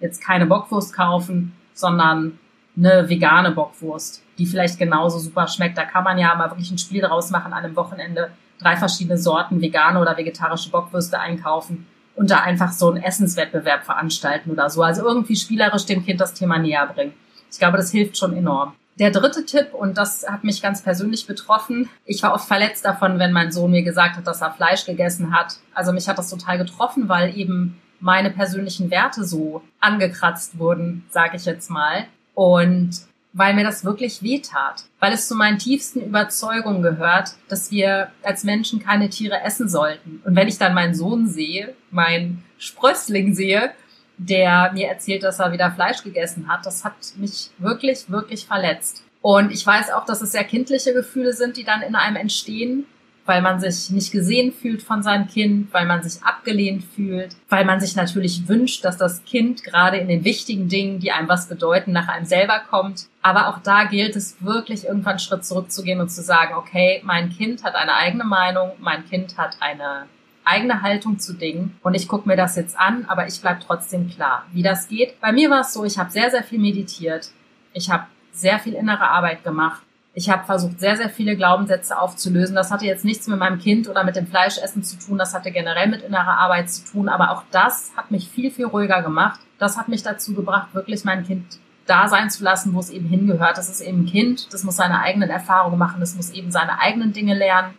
jetzt 0.00 0.22
keine 0.22 0.44
Bockwurst 0.44 0.92
kaufen, 0.94 1.54
sondern 1.72 2.38
eine 2.76 3.08
vegane 3.08 3.52
Bockwurst, 3.52 4.22
die 4.36 4.44
vielleicht 4.44 4.78
genauso 4.78 5.18
super 5.18 5.48
schmeckt. 5.48 5.78
Da 5.78 5.86
kann 5.86 6.04
man 6.04 6.18
ja 6.18 6.34
mal 6.34 6.50
wirklich 6.50 6.70
ein 6.70 6.76
Spiel 6.76 7.00
daraus 7.00 7.30
machen, 7.30 7.54
an 7.54 7.64
einem 7.64 7.76
Wochenende 7.76 8.30
drei 8.60 8.76
verschiedene 8.76 9.16
Sorten 9.16 9.62
vegane 9.62 9.98
oder 9.98 10.18
vegetarische 10.18 10.70
Bockwürste 10.70 11.18
einkaufen 11.18 11.86
und 12.16 12.30
da 12.30 12.40
einfach 12.40 12.72
so 12.72 12.90
einen 12.90 13.02
Essenswettbewerb 13.02 13.84
veranstalten 13.84 14.50
oder 14.50 14.68
so. 14.68 14.82
Also 14.82 15.06
irgendwie 15.06 15.36
spielerisch 15.36 15.86
dem 15.86 16.04
Kind 16.04 16.20
das 16.20 16.34
Thema 16.34 16.58
näher 16.58 16.86
bringen. 16.86 17.14
Ich 17.50 17.58
glaube, 17.58 17.78
das 17.78 17.90
hilft 17.90 18.18
schon 18.18 18.36
enorm. 18.36 18.74
Der 18.98 19.10
dritte 19.10 19.44
Tipp, 19.44 19.74
und 19.74 19.98
das 19.98 20.26
hat 20.26 20.42
mich 20.42 20.62
ganz 20.62 20.82
persönlich 20.82 21.26
betroffen, 21.26 21.90
ich 22.06 22.22
war 22.22 22.32
oft 22.32 22.48
verletzt 22.48 22.84
davon, 22.84 23.18
wenn 23.18 23.32
mein 23.32 23.52
Sohn 23.52 23.70
mir 23.70 23.82
gesagt 23.82 24.16
hat, 24.16 24.26
dass 24.26 24.40
er 24.40 24.52
Fleisch 24.52 24.86
gegessen 24.86 25.36
hat. 25.36 25.58
Also 25.74 25.92
mich 25.92 26.08
hat 26.08 26.18
das 26.18 26.30
total 26.30 26.56
getroffen, 26.56 27.08
weil 27.08 27.36
eben 27.36 27.78
meine 28.00 28.30
persönlichen 28.30 28.90
Werte 28.90 29.24
so 29.24 29.62
angekratzt 29.80 30.58
wurden, 30.58 31.04
sage 31.10 31.36
ich 31.36 31.44
jetzt 31.44 31.68
mal. 31.70 32.06
Und 32.34 33.02
weil 33.34 33.52
mir 33.52 33.64
das 33.64 33.84
wirklich 33.84 34.22
wehtat, 34.22 34.84
weil 34.98 35.12
es 35.12 35.28
zu 35.28 35.34
meinen 35.34 35.58
tiefsten 35.58 36.00
Überzeugungen 36.00 36.80
gehört, 36.80 37.32
dass 37.48 37.70
wir 37.70 38.10
als 38.22 38.44
Menschen 38.44 38.82
keine 38.82 39.10
Tiere 39.10 39.42
essen 39.42 39.68
sollten. 39.68 40.22
Und 40.24 40.34
wenn 40.36 40.48
ich 40.48 40.56
dann 40.56 40.72
meinen 40.72 40.94
Sohn 40.94 41.28
sehe, 41.28 41.74
meinen 41.90 42.44
Sprössling 42.56 43.34
sehe, 43.34 43.72
der 44.18 44.72
mir 44.72 44.88
erzählt, 44.88 45.22
dass 45.22 45.40
er 45.40 45.52
wieder 45.52 45.70
Fleisch 45.70 46.02
gegessen 46.02 46.48
hat. 46.48 46.64
Das 46.64 46.84
hat 46.84 46.94
mich 47.16 47.50
wirklich, 47.58 48.10
wirklich 48.10 48.46
verletzt. 48.46 49.02
Und 49.20 49.50
ich 49.50 49.66
weiß 49.66 49.90
auch, 49.92 50.04
dass 50.04 50.22
es 50.22 50.32
sehr 50.32 50.44
kindliche 50.44 50.94
Gefühle 50.94 51.32
sind, 51.32 51.56
die 51.56 51.64
dann 51.64 51.82
in 51.82 51.94
einem 51.96 52.16
entstehen, 52.16 52.86
weil 53.24 53.42
man 53.42 53.58
sich 53.58 53.90
nicht 53.90 54.12
gesehen 54.12 54.52
fühlt 54.52 54.82
von 54.82 55.02
seinem 55.02 55.26
Kind, 55.26 55.74
weil 55.74 55.84
man 55.84 56.02
sich 56.02 56.22
abgelehnt 56.22 56.84
fühlt, 56.84 57.34
weil 57.48 57.64
man 57.64 57.80
sich 57.80 57.96
natürlich 57.96 58.48
wünscht, 58.48 58.84
dass 58.84 58.96
das 58.96 59.24
Kind 59.24 59.64
gerade 59.64 59.96
in 59.98 60.08
den 60.08 60.24
wichtigen 60.24 60.68
Dingen, 60.68 61.00
die 61.00 61.10
einem 61.10 61.28
was 61.28 61.48
bedeuten, 61.48 61.92
nach 61.92 62.08
einem 62.08 62.24
selber 62.24 62.60
kommt. 62.70 63.08
Aber 63.22 63.48
auch 63.48 63.58
da 63.58 63.84
gilt 63.84 64.14
es 64.14 64.36
wirklich 64.40 64.84
irgendwann 64.84 65.12
einen 65.12 65.18
Schritt 65.18 65.44
zurückzugehen 65.44 66.00
und 66.00 66.08
zu 66.08 66.22
sagen, 66.22 66.54
okay, 66.54 67.02
mein 67.04 67.30
Kind 67.30 67.64
hat 67.64 67.74
eine 67.74 67.94
eigene 67.94 68.24
Meinung, 68.24 68.72
mein 68.78 69.04
Kind 69.08 69.36
hat 69.36 69.56
eine 69.60 70.06
eigene 70.46 70.82
Haltung 70.82 71.18
zu 71.18 71.34
Dingen 71.34 71.78
und 71.82 71.94
ich 71.94 72.08
gucke 72.08 72.28
mir 72.28 72.36
das 72.36 72.56
jetzt 72.56 72.78
an, 72.78 73.04
aber 73.08 73.26
ich 73.26 73.40
bleib 73.40 73.60
trotzdem 73.60 74.08
klar, 74.08 74.44
wie 74.52 74.62
das 74.62 74.88
geht. 74.88 75.20
Bei 75.20 75.32
mir 75.32 75.50
war 75.50 75.60
es 75.60 75.72
so, 75.72 75.84
ich 75.84 75.98
habe 75.98 76.10
sehr, 76.10 76.30
sehr 76.30 76.42
viel 76.42 76.58
meditiert. 76.58 77.30
Ich 77.72 77.90
habe 77.90 78.06
sehr 78.32 78.58
viel 78.58 78.74
innere 78.74 79.08
Arbeit 79.08 79.44
gemacht. 79.44 79.82
Ich 80.18 80.30
habe 80.30 80.44
versucht, 80.44 80.80
sehr, 80.80 80.96
sehr 80.96 81.10
viele 81.10 81.36
Glaubenssätze 81.36 81.98
aufzulösen. 81.98 82.56
Das 82.56 82.70
hatte 82.70 82.86
jetzt 82.86 83.04
nichts 83.04 83.26
mit 83.26 83.38
meinem 83.38 83.58
Kind 83.58 83.86
oder 83.86 84.02
mit 84.02 84.16
dem 84.16 84.26
Fleischessen 84.26 84.82
zu 84.82 84.98
tun. 84.98 85.18
Das 85.18 85.34
hatte 85.34 85.50
generell 85.50 85.88
mit 85.88 86.02
innerer 86.02 86.38
Arbeit 86.38 86.70
zu 86.70 86.90
tun. 86.90 87.10
Aber 87.10 87.32
auch 87.32 87.42
das 87.50 87.92
hat 87.98 88.10
mich 88.10 88.30
viel, 88.30 88.50
viel 88.50 88.64
ruhiger 88.64 89.02
gemacht. 89.02 89.40
Das 89.58 89.76
hat 89.76 89.88
mich 89.88 90.02
dazu 90.02 90.32
gebracht, 90.32 90.68
wirklich 90.72 91.04
mein 91.04 91.26
Kind 91.26 91.44
da 91.84 92.08
sein 92.08 92.30
zu 92.30 92.44
lassen, 92.44 92.72
wo 92.72 92.80
es 92.80 92.88
eben 92.88 93.06
hingehört. 93.06 93.58
Das 93.58 93.68
ist 93.68 93.82
eben 93.82 94.04
ein 94.04 94.06
Kind. 94.06 94.52
Das 94.54 94.64
muss 94.64 94.76
seine 94.76 95.00
eigenen 95.00 95.28
Erfahrungen 95.28 95.78
machen. 95.78 96.00
Das 96.00 96.14
muss 96.14 96.30
eben 96.30 96.50
seine 96.50 96.80
eigenen 96.80 97.12
Dinge 97.12 97.34
lernen. 97.34 97.74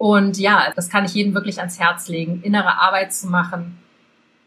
Und 0.00 0.38
ja, 0.38 0.72
das 0.74 0.88
kann 0.88 1.04
ich 1.04 1.12
jedem 1.12 1.34
wirklich 1.34 1.58
ans 1.58 1.78
Herz 1.78 2.08
legen, 2.08 2.40
innere 2.42 2.78
Arbeit 2.80 3.12
zu 3.12 3.26
machen, 3.26 3.76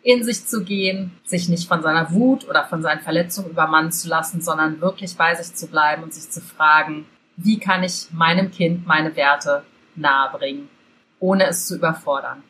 in 0.02 0.24
sich 0.24 0.48
zu 0.48 0.64
gehen, 0.64 1.12
sich 1.26 1.48
nicht 1.48 1.68
von 1.68 1.84
seiner 1.84 2.12
Wut 2.12 2.50
oder 2.50 2.66
von 2.66 2.82
seinen 2.82 3.02
Verletzungen 3.02 3.52
übermannen 3.52 3.92
zu 3.92 4.10
lassen, 4.10 4.42
sondern 4.42 4.82
wirklich 4.82 5.16
bei 5.16 5.36
sich 5.36 5.54
zu 5.54 5.68
bleiben 5.68 6.02
und 6.02 6.12
sich 6.12 6.32
zu 6.32 6.42
fragen, 6.42 7.06
wie 7.38 7.60
kann 7.60 7.84
ich 7.84 8.08
meinem 8.12 8.50
Kind 8.50 8.88
meine 8.88 9.16
Werte 9.16 9.62
nahebringen, 9.96 10.70
ohne 11.20 11.46
es 11.46 11.68
zu 11.68 11.76
überfordern. 11.76 12.42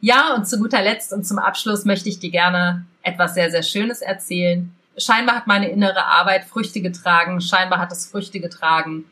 Ja, 0.00 0.34
und 0.34 0.48
zu 0.48 0.58
guter 0.58 0.82
Letzt 0.82 1.12
und 1.12 1.24
zum 1.24 1.38
Abschluss 1.38 1.84
möchte 1.84 2.08
ich 2.08 2.18
dir 2.18 2.32
gerne 2.32 2.84
etwas 3.02 3.34
sehr, 3.34 3.52
sehr 3.52 3.62
Schönes 3.62 4.02
erzählen. 4.02 4.74
Scheinbar 4.98 5.36
hat 5.36 5.46
meine 5.46 5.70
innere 5.70 6.04
Arbeit 6.04 6.46
Früchte 6.46 6.80
getragen, 6.80 7.40
scheinbar 7.40 7.78
hat 7.78 7.92
es 7.92 8.10
Früchte 8.10 8.40
getragen, 8.40 9.04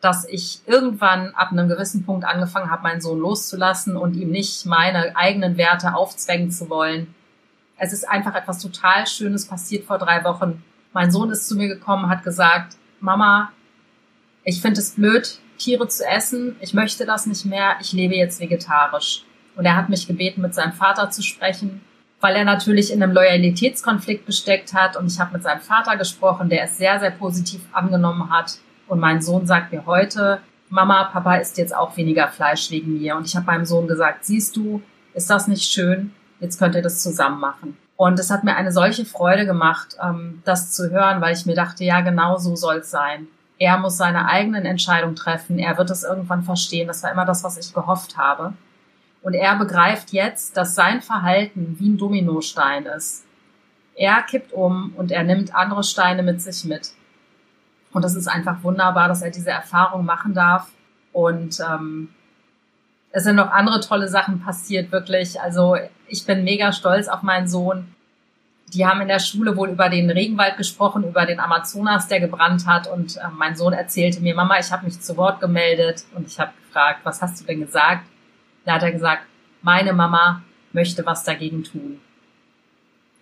dass 0.00 0.26
ich 0.26 0.60
irgendwann 0.66 1.34
ab 1.34 1.52
einem 1.52 1.68
gewissen 1.68 2.04
Punkt 2.04 2.24
angefangen 2.24 2.70
habe, 2.70 2.82
meinen 2.82 3.00
Sohn 3.00 3.18
loszulassen 3.18 3.96
und 3.96 4.14
ihm 4.14 4.30
nicht 4.30 4.64
meine 4.64 5.14
eigenen 5.14 5.56
Werte 5.58 5.94
aufzwängen 5.94 6.50
zu 6.50 6.70
wollen. 6.70 7.14
Es 7.76 7.92
ist 7.92 8.08
einfach 8.08 8.34
etwas 8.34 8.58
total 8.58 9.06
Schönes 9.06 9.46
passiert 9.46 9.84
vor 9.84 9.98
drei 9.98 10.24
Wochen. 10.24 10.62
Mein 10.92 11.10
Sohn 11.10 11.30
ist 11.30 11.48
zu 11.48 11.54
mir 11.54 11.68
gekommen, 11.68 12.08
hat 12.08 12.24
gesagt, 12.24 12.76
Mama, 13.00 13.52
ich 14.42 14.60
finde 14.60 14.80
es 14.80 14.94
blöd, 14.94 15.38
Tiere 15.58 15.86
zu 15.88 16.06
essen. 16.06 16.56
Ich 16.60 16.72
möchte 16.72 17.04
das 17.04 17.26
nicht 17.26 17.44
mehr. 17.44 17.76
Ich 17.80 17.92
lebe 17.92 18.14
jetzt 18.14 18.40
vegetarisch. 18.40 19.24
Und 19.56 19.66
er 19.66 19.76
hat 19.76 19.90
mich 19.90 20.06
gebeten, 20.06 20.40
mit 20.40 20.54
seinem 20.54 20.72
Vater 20.72 21.10
zu 21.10 21.22
sprechen, 21.22 21.82
weil 22.20 22.34
er 22.34 22.44
natürlich 22.44 22.92
in 22.92 23.02
einem 23.02 23.12
Loyalitätskonflikt 23.12 24.24
gesteckt 24.24 24.72
hat. 24.72 24.96
Und 24.96 25.12
ich 25.12 25.20
habe 25.20 25.34
mit 25.34 25.42
seinem 25.42 25.60
Vater 25.60 25.96
gesprochen, 25.96 26.48
der 26.48 26.64
es 26.64 26.78
sehr, 26.78 26.98
sehr 27.00 27.10
positiv 27.10 27.60
angenommen 27.72 28.30
hat 28.30 28.58
und 28.90 28.98
mein 28.98 29.22
Sohn 29.22 29.46
sagt 29.46 29.72
mir 29.72 29.86
heute, 29.86 30.40
Mama, 30.68 31.04
Papa 31.04 31.36
isst 31.36 31.58
jetzt 31.58 31.74
auch 31.74 31.96
weniger 31.96 32.26
Fleisch 32.28 32.70
wegen 32.72 32.98
mir. 32.98 33.16
Und 33.16 33.24
ich 33.24 33.36
habe 33.36 33.46
meinem 33.46 33.64
Sohn 33.64 33.86
gesagt, 33.86 34.24
siehst 34.24 34.56
du, 34.56 34.82
ist 35.14 35.30
das 35.30 35.46
nicht 35.46 35.62
schön? 35.62 36.12
Jetzt 36.40 36.58
könnt 36.58 36.74
ihr 36.74 36.82
das 36.82 37.00
zusammen 37.00 37.38
machen. 37.40 37.76
Und 37.94 38.18
es 38.18 38.30
hat 38.30 38.42
mir 38.42 38.56
eine 38.56 38.72
solche 38.72 39.04
Freude 39.04 39.46
gemacht, 39.46 39.96
ähm, 40.02 40.42
das 40.44 40.72
zu 40.72 40.90
hören, 40.90 41.20
weil 41.20 41.34
ich 41.34 41.46
mir 41.46 41.54
dachte, 41.54 41.84
ja, 41.84 42.00
genau 42.00 42.36
so 42.38 42.56
soll 42.56 42.78
es 42.78 42.90
sein. 42.90 43.28
Er 43.58 43.78
muss 43.78 43.96
seine 43.96 44.26
eigenen 44.26 44.64
Entscheidungen 44.64 45.14
treffen. 45.14 45.60
Er 45.60 45.78
wird 45.78 45.90
es 45.90 46.02
irgendwann 46.02 46.42
verstehen. 46.42 46.88
Das 46.88 47.04
war 47.04 47.12
immer 47.12 47.26
das, 47.26 47.44
was 47.44 47.58
ich 47.58 47.72
gehofft 47.72 48.16
habe. 48.16 48.54
Und 49.22 49.34
er 49.34 49.56
begreift 49.56 50.10
jetzt, 50.10 50.56
dass 50.56 50.74
sein 50.74 51.00
Verhalten 51.00 51.76
wie 51.78 51.90
ein 51.90 51.98
Dominostein 51.98 52.86
ist. 52.86 53.24
Er 53.94 54.22
kippt 54.22 54.52
um 54.52 54.94
und 54.96 55.12
er 55.12 55.22
nimmt 55.22 55.54
andere 55.54 55.84
Steine 55.84 56.24
mit 56.24 56.42
sich 56.42 56.64
mit. 56.64 56.92
Und 57.92 58.04
das 58.04 58.14
ist 58.14 58.28
einfach 58.28 58.62
wunderbar, 58.62 59.08
dass 59.08 59.22
er 59.22 59.30
diese 59.30 59.50
Erfahrung 59.50 60.04
machen 60.04 60.34
darf. 60.34 60.70
Und 61.12 61.58
ähm, 61.60 62.08
es 63.10 63.24
sind 63.24 63.36
noch 63.36 63.50
andere 63.50 63.80
tolle 63.80 64.08
Sachen 64.08 64.40
passiert, 64.40 64.92
wirklich. 64.92 65.40
Also 65.40 65.76
ich 66.06 66.24
bin 66.24 66.44
mega 66.44 66.72
stolz 66.72 67.08
auf 67.08 67.22
meinen 67.22 67.48
Sohn. 67.48 67.94
Die 68.72 68.86
haben 68.86 69.00
in 69.00 69.08
der 69.08 69.18
Schule 69.18 69.56
wohl 69.56 69.70
über 69.70 69.88
den 69.88 70.08
Regenwald 70.10 70.56
gesprochen, 70.56 71.02
über 71.02 71.26
den 71.26 71.40
Amazonas, 71.40 72.06
der 72.06 72.20
gebrannt 72.20 72.66
hat. 72.66 72.86
Und 72.86 73.16
äh, 73.16 73.22
mein 73.36 73.56
Sohn 73.56 73.72
erzählte 73.72 74.20
mir, 74.20 74.34
Mama, 74.34 74.58
ich 74.60 74.70
habe 74.70 74.84
mich 74.84 75.00
zu 75.00 75.16
Wort 75.16 75.40
gemeldet 75.40 76.04
und 76.14 76.28
ich 76.28 76.38
habe 76.38 76.52
gefragt, 76.64 77.00
was 77.02 77.20
hast 77.20 77.40
du 77.40 77.44
denn 77.44 77.60
gesagt? 77.60 78.06
Da 78.64 78.74
hat 78.74 78.82
er 78.82 78.92
gesagt, 78.92 79.22
meine 79.62 79.92
Mama 79.92 80.42
möchte 80.72 81.04
was 81.04 81.24
dagegen 81.24 81.64
tun 81.64 82.00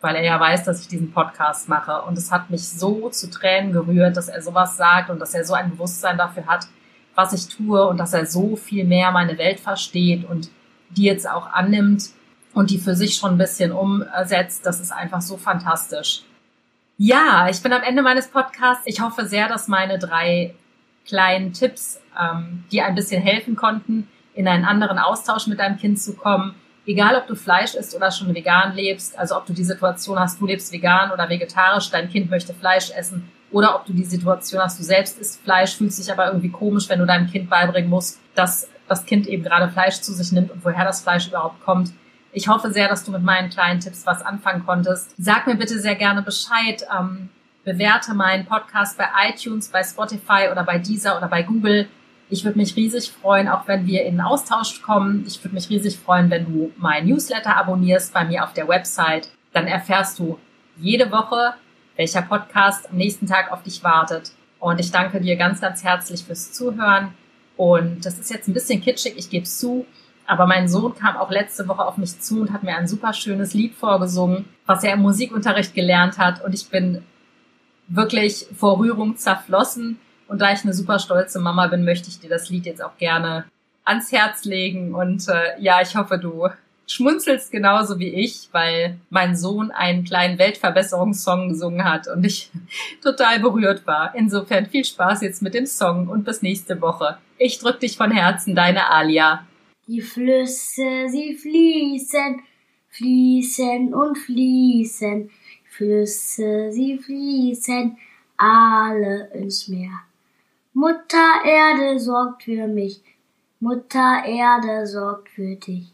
weil 0.01 0.17
er 0.17 0.25
ja 0.25 0.39
weiß, 0.39 0.65
dass 0.65 0.81
ich 0.81 0.89
diesen 0.89 1.13
Podcast 1.13 1.69
mache. 1.69 2.03
Und 2.03 2.17
es 2.17 2.31
hat 2.31 2.51
mich 2.51 2.69
so 2.69 3.09
zu 3.11 3.31
Tränen 3.31 3.73
gerührt, 3.73 4.17
dass 4.17 4.29
er 4.29 4.43
sowas 4.43 4.77
sagt 4.77 5.11
und 5.11 5.19
dass 5.19 5.35
er 5.35 5.45
so 5.45 5.55
ein 5.55 5.71
Bewusstsein 5.71 6.19
dafür 6.19 6.47
hat, 6.47 6.67
was 7.15 7.33
ich 7.33 7.49
tue 7.49 7.87
und 7.87 7.99
dass 7.99 8.15
er 8.15 8.27
so 8.27 8.57
viel 8.57 8.85
mehr 8.85 9.11
meine 9.11 9.39
Welt 9.39 9.59
versteht 9.59 10.25
und 10.25 10.51
die 10.91 11.03
jetzt 11.03 11.29
auch 11.29 11.53
annimmt 11.53 12.11
und 12.55 12.71
die 12.71 12.79
für 12.79 12.95
sich 12.95 13.17
schon 13.17 13.33
ein 13.33 13.39
bisschen 13.39 13.73
umsetzt. 13.73 14.65
Das 14.65 14.81
ist 14.81 14.93
einfach 14.93 15.21
so 15.21 15.37
fantastisch. 15.37 16.23
Ja, 16.97 17.49
ich 17.49 17.63
bin 17.63 17.73
am 17.73 17.83
Ende 17.83 18.03
meines 18.03 18.29
Podcasts. 18.29 18.85
Ich 18.87 19.01
hoffe 19.01 19.27
sehr, 19.27 19.49
dass 19.49 19.69
meine 19.69 19.99
drei 19.99 20.55
kleinen 21.07 21.53
Tipps, 21.53 22.01
ähm, 22.21 22.65
die 22.71 22.83
ein 22.83 22.95
bisschen 22.95 23.23
helfen 23.23 23.57
konnten, 23.57 24.09
in 24.35 24.47
einen 24.47 24.65
anderen 24.65 24.99
Austausch 24.99 25.47
mit 25.47 25.59
deinem 25.59 25.79
Kind 25.79 26.01
zu 26.01 26.15
kommen, 26.15 26.55
egal 26.89 27.17
ob 27.17 27.27
du 27.27 27.37
Fleisch 27.37 27.75
isst 27.75 27.95
oder 27.95 28.11
schon 28.11 28.35
vegan 28.35 28.75
lebst, 28.75 29.17
also 29.19 29.37
ob 29.37 29.47
du 29.47 29.53
die 29.53 29.65
Situation 29.65 30.19
hast, 30.19 30.41
du 30.41 30.47
lebst 30.47 30.73
vegan 30.73 31.13
oder 31.13 31.29
vegetarisch, 31.29 31.91
dein 31.91 32.09
Kind 32.09 32.31
möchte 32.31 32.55
Fleisch 32.55 32.91
essen, 32.91 33.31
oder 33.51 33.77
ob 33.77 33.87
du 33.87 33.93
die 33.93 34.05
Situation 34.05 34.61
hast, 34.61 34.79
du 34.79 34.83
selbst 34.83 35.19
isst 35.19 35.43
Fleisch, 35.43 35.77
fühlst 35.77 35.99
dich 35.99 36.13
aber 36.13 36.27
irgendwie 36.27 36.51
komisch, 36.51 36.89
wenn 36.89 36.99
du 36.99 37.07
deinem 37.07 37.31
Kind 37.31 37.49
beibringen 37.49 37.89
musst, 37.89 38.21
dass 38.35 38.69
das 38.89 39.07
Kind 39.07 39.27
eben 39.27 39.43
gerade 39.43 39.71
Fleisch 39.71 40.01
zu 40.01 40.13
sich 40.13 40.33
nimmt 40.33 40.51
und 40.51 40.65
woher 40.65 40.85
das 40.85 41.03
Fleisch 41.03 41.29
überhaupt 41.29 41.63
kommt. 41.63 41.93
Ich 42.33 42.49
hoffe 42.49 42.71
sehr, 42.71 42.89
dass 42.89 43.05
du 43.05 43.13
mit 43.13 43.23
meinen 43.23 43.49
kleinen 43.49 43.81
Tipps 43.81 44.07
was 44.07 44.23
anfangen 44.23 44.65
konntest. 44.65 45.15
Sag 45.19 45.47
mir 45.47 45.57
bitte 45.57 45.79
sehr 45.79 45.95
gerne 45.95 46.23
Bescheid. 46.23 46.85
Ähm, 46.95 47.31
bewerte 47.65 48.15
meinen 48.15 48.47
Podcast 48.47 48.99
bei 48.99 49.07
iTunes, 49.29 49.69
bei 49.69 49.83
Spotify 49.83 50.49
oder 50.51 50.65
bei 50.65 50.79
Deezer 50.79 51.17
oder 51.17 51.29
bei 51.29 51.43
Google. 51.43 51.89
Ich 52.31 52.45
würde 52.45 52.59
mich 52.59 52.77
riesig 52.77 53.11
freuen, 53.11 53.49
auch 53.49 53.67
wenn 53.67 53.87
wir 53.87 54.05
in 54.05 54.21
Austausch 54.21 54.83
kommen. 54.83 55.25
Ich 55.27 55.43
würde 55.43 55.55
mich 55.55 55.71
riesig 55.71 55.99
freuen, 55.99 56.31
wenn 56.31 56.45
du 56.45 56.73
mein 56.77 57.07
Newsletter 57.07 57.57
abonnierst 57.57 58.13
bei 58.13 58.25
mir 58.25 58.45
auf 58.45 58.53
der 58.53 58.69
Website. 58.69 59.29
Dann 59.53 59.67
erfährst 59.67 60.19
du 60.19 60.39
jede 60.77 61.11
Woche, 61.11 61.55
welcher 61.97 62.23
Podcast 62.23 62.91
am 62.91 62.97
nächsten 62.97 63.27
Tag 63.27 63.51
auf 63.51 63.63
dich 63.63 63.83
wartet. 63.83 64.33
Und 64.61 64.79
ich 64.79 64.91
danke 64.91 65.21
dir 65.21 65.37
ganz, 65.37 65.61
ganz 65.61 65.83
herzlich 65.83 66.25
fürs 66.25 66.53
Zuhören. 66.53 67.15
Und 67.57 68.05
das 68.05 68.19
ist 68.19 68.31
jetzt 68.31 68.47
ein 68.47 68.55
bisschen 68.55 68.83
kitschig, 68.83 69.15
ich 69.17 69.31
gebe 69.31 69.45
es 69.45 69.59
zu. 69.59 69.87
Aber 70.27 70.47
mein 70.47 70.69
Sohn 70.69 70.95
kam 70.95 71.17
auch 71.17 71.31
letzte 71.31 71.67
Woche 71.67 71.85
auf 71.87 71.97
mich 71.97 72.21
zu 72.21 72.43
und 72.43 72.53
hat 72.53 72.63
mir 72.63 72.77
ein 72.77 72.87
super 72.87 73.15
schönes 73.15 73.55
Lied 73.55 73.75
vorgesungen, 73.75 74.45
was 74.67 74.85
er 74.85 74.93
im 74.93 75.01
Musikunterricht 75.01 75.75
gelernt 75.75 76.19
hat. 76.19 76.45
Und 76.45 76.53
ich 76.53 76.69
bin 76.69 77.03
wirklich 77.89 78.47
vor 78.55 78.79
Rührung 78.79 79.17
zerflossen. 79.17 79.99
Und 80.29 80.41
da 80.41 80.53
ich 80.53 80.63
eine 80.63 80.75
super 80.75 80.99
stolze 80.99 81.41
Mama 81.41 81.67
bin, 81.67 81.85
möchte 81.85 82.09
ich 82.09 82.21
dir 82.21 82.31
das 82.31 82.49
Lied 82.51 82.67
jetzt 82.67 82.83
auch 82.83 82.97
gerne 82.99 83.45
ans 83.85 84.13
Herz 84.13 84.45
legen. 84.45 84.95
Und 84.95 85.27
äh, 85.29 85.61
ja, 85.61 85.81
ich 85.81 85.97
hoffe, 85.97 86.19
du 86.19 86.49
schmunzelst 86.87 87.51
genauso 87.51 87.99
wie 87.99 88.09
ich, 88.09 88.49
weil 88.53 88.99
mein 89.11 89.37
Sohn 89.37 89.71
einen 89.71 90.05
kleinen 90.05 90.39
Weltverbesserungssong 90.39 91.51
gesungen 91.51 91.85
hat 91.85 92.09
und 92.09 92.25
ich 92.25 92.51
total 93.03 93.41
berührt 93.41 93.87
war. 93.87 94.15
Insofern 94.15 94.67
viel 94.67 94.85
Spaß 94.85 95.23
jetzt 95.23 95.43
mit 95.43 95.55
dem 95.55 95.67
Song 95.67 96.09
und 96.09 96.25
bis 96.25 96.43
nächste 96.43 96.81
Woche. 96.81 97.19
Ich 97.37 97.59
drück 97.59 97.81
dich 97.81 97.97
von 97.97 98.11
Herzen, 98.11 98.55
deine 98.55 98.91
Alia. 98.91 99.47
Die 99.87 100.03
Flüsse, 100.03 101.07
sie 101.09 101.35
fließen, 101.35 102.43
fließen 102.91 103.95
und 103.95 104.19
fließen. 104.19 105.31
Flüsse, 105.71 106.73
sie 106.73 106.99
fließen, 106.99 107.97
alle 108.37 109.31
ins 109.33 109.69
Meer. 109.69 110.08
Mutter 110.81 111.45
Erde 111.45 111.99
sorgt 111.99 112.45
für 112.45 112.69
mich, 112.69 113.03
Mutter 113.59 114.23
Erde 114.25 114.87
sorgt 114.87 115.29
für 115.29 115.57
dich. 115.57 115.93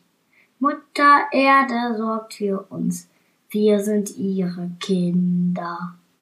Mutter 0.59 1.25
Erde 1.33 1.97
sorgt 1.97 2.35
für 2.35 2.67
uns, 2.69 3.09
wir 3.49 3.81
sind 3.81 4.15
ihre 4.19 4.69
Kinder. 4.81 5.95